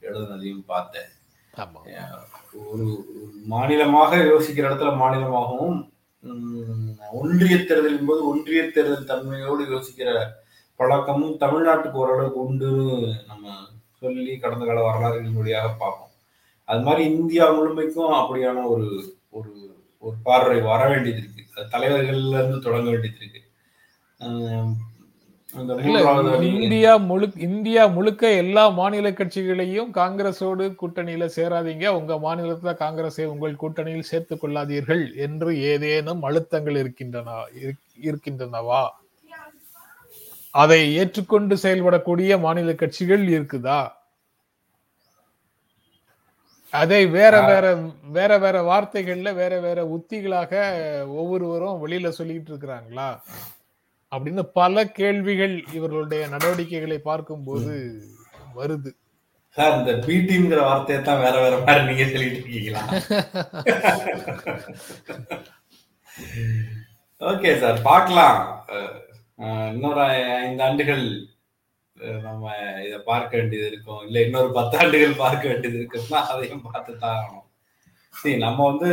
எழுதுனதையும் 0.00 0.64
பார்த்தேன். 0.66 1.10
ஒரு 2.70 2.86
மாநிலமாக 3.44 4.16
யோசிக்கிற 4.16 4.64
இடத்துல 4.68 4.90
மாநிலமாகவும் 5.02 5.78
ஒன்றிய 7.12 7.56
தேர்தலின் 7.64 8.08
போது 8.08 8.20
ஒன்றிய 8.28 8.62
தேர்தல் 8.70 9.08
தன்மையோடு 9.10 9.62
யோசிக்கிற 9.74 10.10
பழக்கமும் 10.80 11.38
தமிழ்நாட்டுக்கு 11.40 12.00
ஓரளவுக்கு 12.02 12.40
உண்டுன்னு 12.46 12.86
நம்ம 13.26 13.54
சொல்லி 14.00 14.38
கடந்த 14.38 14.64
கால 14.64 14.82
வரலாறுகளின் 14.82 15.38
வழியாக 15.38 15.68
பார்ப்போம். 15.68 16.12
அது 16.64 16.80
மாதிரி 16.82 17.02
இந்தியா 17.10 17.44
முழுமைக்கும் 17.50 18.12
அப்படியான 18.12 18.64
ஒரு 18.64 18.88
ஒரு 19.30 19.52
ஒரு 20.02 20.16
பார்வை 20.22 20.58
வர 20.60 20.80
வேண்டியது 20.88 21.20
இருக்கு. 21.22 21.44
அது 21.56 21.72
தலைவர்கள்ல 21.74 22.38
இருந்து 22.40 22.58
தொடங்க 22.60 22.88
வேண்டியது 22.90 23.18
இருக்கு. 23.20 23.42
இந்தியா 26.52 26.96
முழு 26.96 27.32
இந்தியா 27.36 27.86
முழுக்க 27.86 28.30
எல்லா 28.34 28.68
மாநில 28.68 29.12
கட்சிகளையும் 29.12 29.94
காங்கிரஸோடு 29.94 30.74
கூட்டணியில 30.82 31.28
சேராதீங்க. 31.36 31.88
உங்க 31.88 32.14
மாநிலத்துல 32.16 32.74
காங்கிரஸை 32.74 33.24
உங்கள் 33.26 33.54
கூட்டணியில் 33.54 34.00
சேர்த்துக் 34.00 34.44
கொள்ளாதீர்கள் 34.44 35.16
என்று 35.16 35.58
ஏதேனும் 35.62 36.22
அழுத்தங்கள் 36.22 36.76
இருக்கின்றன 36.76 37.30
இருக்- 37.60 37.96
இருக்கின்றனவா? 38.02 38.82
அதை 40.54 40.94
ஏற்றுக்கொண்டு 40.94 41.56
செயல்படக்கூடிய 41.62 42.40
மாநில 42.40 42.74
கட்சிகள் 42.74 43.26
இருக்குதா? 43.28 43.80
அதை 46.72 47.06
வேற 47.06 47.40
வேற 47.42 47.66
வேற 48.10 48.38
வேற 48.38 48.62
வார்த்தைகள்ல 48.62 49.34
வேற 49.34 49.60
வேற 49.60 49.84
உத்திகளாக 49.96 50.52
ஒவ்வொருவரும் 51.06 51.86
வெளியில 51.86 52.08
சொல்லிட்டு 52.08 52.56
இருக்கிறாங்களா? 52.56 53.08
அப்படின்னு 54.12 54.42
பல 54.60 54.84
கேள்விகள் 54.98 55.54
இவர்களுடைய 55.76 56.22
நடவடிக்கைகளை 56.34 56.98
பார்க்கும்போது 57.08 57.74
வருது. 58.58 58.90
சார் 59.56 59.76
இந்த 59.78 59.92
பிடிங்கிற 60.06 60.60
வார்த்தையை 60.68 61.00
தான் 61.02 61.22
வேற 61.24 61.36
வேற 61.44 61.54
மாதிரி 61.64 61.86
நீங்க 61.88 62.04
சொல்லிட்டு 62.12 62.38
இருக்கீங்களா? 62.38 62.82
ஓகே 67.30 67.50
சார் 67.62 67.78
பார்க்கலாம். 67.90 68.38
இன்னொரு 69.72 70.02
ஐந்து 70.44 70.64
ஆண்டுகள் 70.68 71.04
நம்ம 72.26 72.52
இதை 72.86 72.98
பார்க்க 73.10 73.38
வேண்டியது 73.38 73.68
இருக்கும். 73.70 74.02
இல்ல 74.06 74.18
இன்னொரு 74.26 74.50
பத்தாண்டுகள் 74.58 75.20
பார்க்க 75.24 75.44
வேண்டியது 75.50 75.78
இருக்குன்னா 75.80 76.20
அதையும் 76.32 76.64
பார்த்து 76.68 76.92
தான் 77.04 77.16
ஆகணும். 77.18 77.46
சரி 78.14 78.36
நம்ம 78.44 78.66
வந்து 78.70 78.90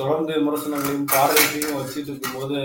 தொடர்ந்து 0.00 0.32
விமர்சனங்களையும் 0.38 1.10
பார்வைகளையும் 1.14 1.78
வச்சுட்டு 1.80 2.10
இருக்கும்போது 2.12 2.60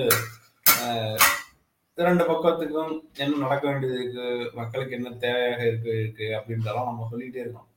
இரண்டு 1.98 2.24
பக்கத்துக்கும் 2.24 2.92
என்ன 3.18 3.38
நடக்க 3.38 3.64
வேண்டியது 3.68 3.98
இருக்கு? 4.00 4.26
மக்களுக்கு 4.54 4.96
என்ன 4.96 5.10
தேவையாக 5.22 5.62
இருக்கு 5.66 5.92
இருக்கு 5.98 6.28
அப்படின்றதெல்லாம் 6.38 6.90
நம்ம 6.90 7.08
சொல்லிட்டே 7.12 7.40
இருக்கோம். 7.40 7.68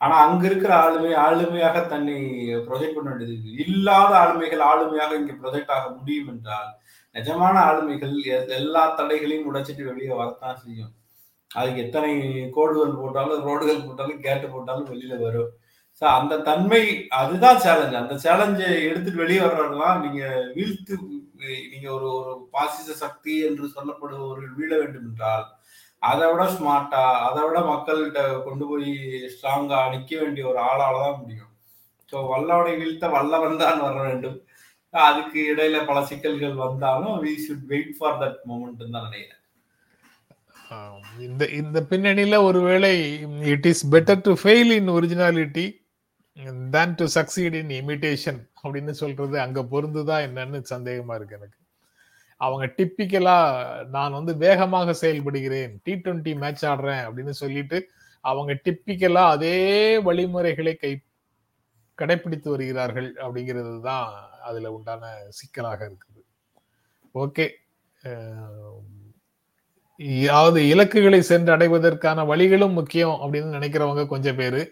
ஆனா 0.00 0.14
அங்க 0.22 0.42
இருக்கிற 0.46 0.72
ஆளுமை 0.76 1.12
ஆளுமையாக 1.24 1.88
தன்னை 1.88 2.16
ப்ரொஜெக்ட் 2.66 2.96
பண்ண 2.96 3.10
வேண்டியது 3.10 3.34
இல்லாத 3.64 4.12
ஆளுமைகள் 4.18 4.62
ஆளுமையாக 4.70 5.16
இங்க 5.16 5.34
ப்ரொஜெக்ட் 5.42 5.70
ஆக 5.70 5.90
முடியும் 5.90 6.28
என்றால் 6.28 6.70
நிஜமான 7.14 7.56
ஆளுமைகள் 7.68 8.14
எ- 8.28 8.48
எல்லா 8.52 8.94
தடைகளையும் 8.96 9.48
உடைச்சிட்டு 9.50 9.84
வெளியே 9.84 10.12
வரத்தான் 10.14 10.60
செய்யும். 10.60 10.92
அதுக்கு 11.50 11.80
எத்தனை 11.80 12.12
கோடுகள் 12.50 12.96
போட்டாலும் 12.96 13.44
ரோடுகள் 13.44 13.84
போட்டாலும் 13.86 14.20
கேட்டு 14.20 14.46
போட்டாலும் 14.48 14.90
வெளியில 14.90 15.18
வரும். 15.20 15.50
ஸோ 16.02 16.06
அந்த 16.18 16.40
தன்மை 16.40 16.82
அதுதான் 17.14 17.58
சேலஞ்சு 17.58 17.96
அந்த 17.96 18.14
சேலஞ்சை 18.24 18.68
எடுத்துட்டு 18.88 19.22
வெளியே 19.22 19.40
வர்றதுலாம் 19.40 20.00
நீங்க 20.00 20.22
வீழ்த்து 20.54 20.94
நீங்க 21.72 21.88
ஒரு 21.96 22.08
ஒரு 22.18 22.32
பாசிச 22.54 22.94
சக்தி 23.04 23.34
என்று 23.48 23.66
சொல்லப்படுபவர்கள் 23.74 24.56
வீழ 24.58 24.70
வேண்டும் 24.80 25.08
என்றால் 25.10 25.46
அதை 26.02 26.26
விட 26.30 26.44
ஸ்மார்ட்டா 26.54 27.02
அதை 27.26 27.42
விட 27.46 27.58
மக்கள்கிட்ட 27.72 28.20
கொண்டு 28.46 28.64
போய் 28.70 28.92
ஸ்ட்ராங்கா 29.34 29.80
நிக்க 29.92 30.12
வேண்டிய 30.22 30.44
ஒரு 30.52 30.60
ஆளால 30.70 31.02
தான் 31.04 31.20
முடியும். 31.20 31.52
ஸோ 32.12 32.16
வல்லவனை 32.32 32.72
வீழ்த்த 32.80 33.08
வல்லவன் 33.16 33.60
தான் 33.62 33.84
வர 33.86 33.96
வேண்டும். 34.08 34.38
அதுக்கு 34.94 35.38
இடையில 35.50 35.76
பல 35.90 35.98
சிக்கல்கள் 36.08 36.56
வந்தாலும் 36.64 37.14
we 37.24 37.34
should 37.44 37.68
wait 37.72 37.94
for 37.98 38.18
that 38.22 38.40
moment 38.50 38.82
தான் 38.96 39.06
நினைக்கிறேன். 39.08 39.38
இந்த 41.26 41.42
இந்த 41.60 41.78
பின்னணியில 41.90 42.36
ஒருவேளை 42.48 42.92
it 43.54 43.66
is 43.70 43.82
better 43.94 44.22
to 44.26 44.32
fail 44.42 44.70
in 44.76 44.90
originality 44.96 45.64
than 46.74 46.94
to 47.00 47.04
succeed 47.16 47.56
in 47.60 47.72
imitation 47.80 48.40
அப்படின்னு 48.64 48.92
சொல்றது 49.02 49.36
அங்க 49.40 49.60
பொருந்துதா 49.72 50.16
என்னன்னு 50.28 50.58
சந்தேகமா 50.74 51.14
இருக்கு 51.18 51.36
எனக்கு. 51.38 51.58
அவங்க 52.40 52.64
டிப்பிக்கலா 52.78 53.36
நான் 53.96 54.16
வந்து 54.18 54.32
வேகமாக 54.36 54.94
செயல்படுகிறேன் 55.02 55.72
டி 55.84 55.92
டுவெண்ட்டி 55.94 56.32
மேட்ச் 56.42 56.64
ஆடுறேன் 56.70 57.02
அப்படின்னு 57.08 57.34
சொல்லிட்டு 57.42 57.78
அவங்க 58.24 58.52
டிப்பிக்கலா 58.66 59.24
அதே 59.34 59.56
வழிமுறைகளை 60.08 60.74
கை 60.76 60.92
கடைபிடித்து 61.98 62.48
வருகிறார்கள் 62.54 63.08
அப்படிங்கிறது 63.24 63.80
தான் 63.80 64.06
அதுல 64.48 64.70
உண்டான 64.76 65.02
சிக்கலாக 65.38 65.80
இருக்குது. 65.90 66.20
ஓகே 67.14 67.46
அதாவது 70.00 70.60
இலக்குகளை 70.74 71.20
சென்று 71.22 71.50
அடைவதற்கான 71.56 72.24
வழிகளும் 72.30 72.76
முக்கியம் 72.78 73.16
அப்படின்னு 73.22 73.50
நினைக்கிறவங்க 73.58 74.04
கொஞ்சம் 74.06 74.38
பேரு. 74.40 74.62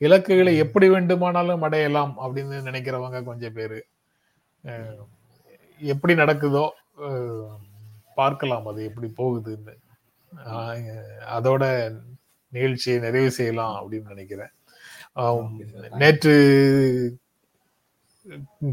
இலக்குகளை 0.00 0.52
எப்படி 0.56 0.86
வேண்டுமானாலும் 0.88 1.64
அடையலாம் 1.66 2.12
அப்படின்னு 2.24 2.58
நினைக்கிறவங்க 2.68 3.20
கொஞ்சம் 3.24 3.56
பேரு. 3.58 3.80
எப்படி 5.80 6.14
நடக்குதோ 6.14 6.64
பார்க்கலாம் 8.14 8.68
அது 8.70 8.80
எப்படி 8.90 9.08
போகுதுன்னு. 9.18 9.74
அதோட 11.36 11.64
நிகழ்ச்சியை 12.52 12.98
நிறைவு 13.00 13.30
செய்யலாம் 13.38 13.74
அப்படின்னு 13.80 14.12
நினைக்கிறேன். 14.14 14.52
நேற்று 16.02 16.34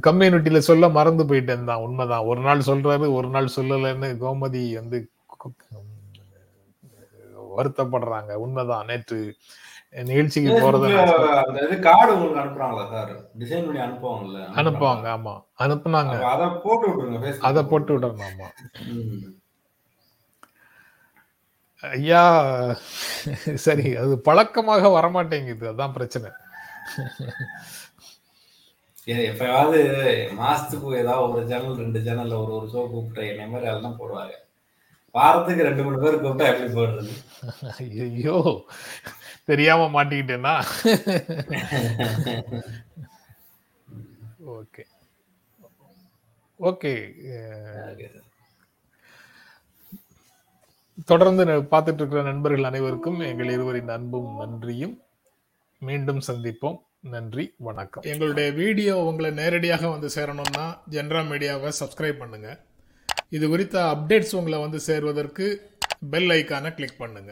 கம்யூனிட்டியில 0.07 0.59
சொல்ல 0.69 0.85
மறந்து 0.89 1.23
போயிட்டேன் 1.23 1.69
தான் 1.69 1.83
உண்மைதான். 1.85 2.27
ஒரு 2.31 2.41
நாள் 2.47 2.67
சொல்றாரு 2.69 3.07
ஒரு 3.17 3.29
நாள் 3.35 3.55
சொல்லலைன்னு 3.55 4.09
கோமதி 4.23 4.63
வந்து 4.79 4.97
வருத்தப்படுறாங்க. 7.57 8.31
உண்மைதான். 8.45 8.87
நேற்று 8.91 9.19
நிகழ்ச்சிக்கு 10.09 10.53
போறத 10.63 10.85
அந்த 11.41 11.59
இது 11.65 11.75
கார்டு 11.87 12.11
உங்களுக்கு 12.15 12.41
அனுப்புறாங்களா 12.41 12.85
சார்? 12.93 13.11
டிசைன் 13.41 13.65
பண்ணி 13.67 13.81
அனுப்புவாங்கல்ல 13.85 14.39
அனுப்புவாங்க 14.61 15.07
ஆமா. 15.17 15.33
அனுப்புனாங்க. 15.65 16.15
அதை 16.33 16.47
போட்டு 16.65 16.87
Facebook 17.23 17.45
அதை 17.49 17.63
போட்டு 17.71 17.93
விடணும் 17.95 18.27
ஆமா. 18.29 18.47
ஐயா 21.83 22.23
சரி 23.65 23.87
அது 24.03 24.13
பழக்கமாக 24.27 24.89
வரமாட்டேங்குது. 24.97 25.65
அதான் 25.73 25.95
பிரச்சனை. 25.97 26.29
எப்பயாவது 29.29 29.79
மாசத்துக்கு 30.39 30.95
ஏதாவது 31.03 31.25
ஒரு 31.31 31.41
சேனல் 31.49 31.81
ரெண்டு 31.83 31.99
சேனல்ல 32.07 32.39
ஒரு 32.43 32.53
ஒரு 32.59 32.67
ஷோ 32.73 32.81
கூப்பிட்டு 32.93 33.23
என்னை 33.31 33.45
மாதிரி 33.51 33.69
அதெல்லாம் 33.71 33.99
போடுவாங்க. 33.99 34.33
வாரத்துக்கு 35.15 35.67
ரெண்டு 35.67 35.83
மூணு 35.83 35.99
பேர் 36.03 36.23
கூப்பிட்டா 36.23 36.47
எப்படி 36.53 36.69
போடுறது? 36.77 37.13
ஐயோ 38.05 38.37
தெரியாம 39.47 39.89
மாட்டிக்கிட்டேனா 39.95 40.55
ஓகே. 44.59 44.83
ஓகே. 46.59 46.93
தொடர்ந்து 51.09 51.43
பார்த்துட்டு 51.73 52.01
இருக்கிற 52.01 52.21
நண்பர்கள் 52.23 52.67
அனைவருக்கும் 52.69 53.19
எங்கள் 53.29 53.51
இருவரின் 53.55 53.91
அன்பும் 53.95 54.29
நன்றியும். 54.41 54.95
மீண்டும் 55.81 56.21
சந்திப்போம். 56.27 56.77
நன்றி 57.15 57.45
வணக்கம். 57.67 58.05
எங்களுடைய 58.11 58.49
வீடியோ 58.61 58.93
உங்களை 59.09 59.31
நேரடியாக 59.41 59.89
வந்து 59.95 60.09
சேரணும்னா 60.17 60.65
ஜென்ரா 60.95 61.21
மீடியாவை 61.31 61.71
சப்ஸ்கிரைப் 61.81 62.21
பண்ணுங்க. 62.23 62.49
இது 63.37 63.45
குறித்த 63.49 63.77
அப்டேட்ஸ் 63.93 64.35
உங்களை 64.39 64.59
வந்து 64.59 64.79
சேர்வதற்கு 64.89 65.47
பெல் 66.13 66.31
ஐக்கானை 66.39 66.71
கிளிக் 66.79 67.01
பண்ணுங்க. 67.03 67.31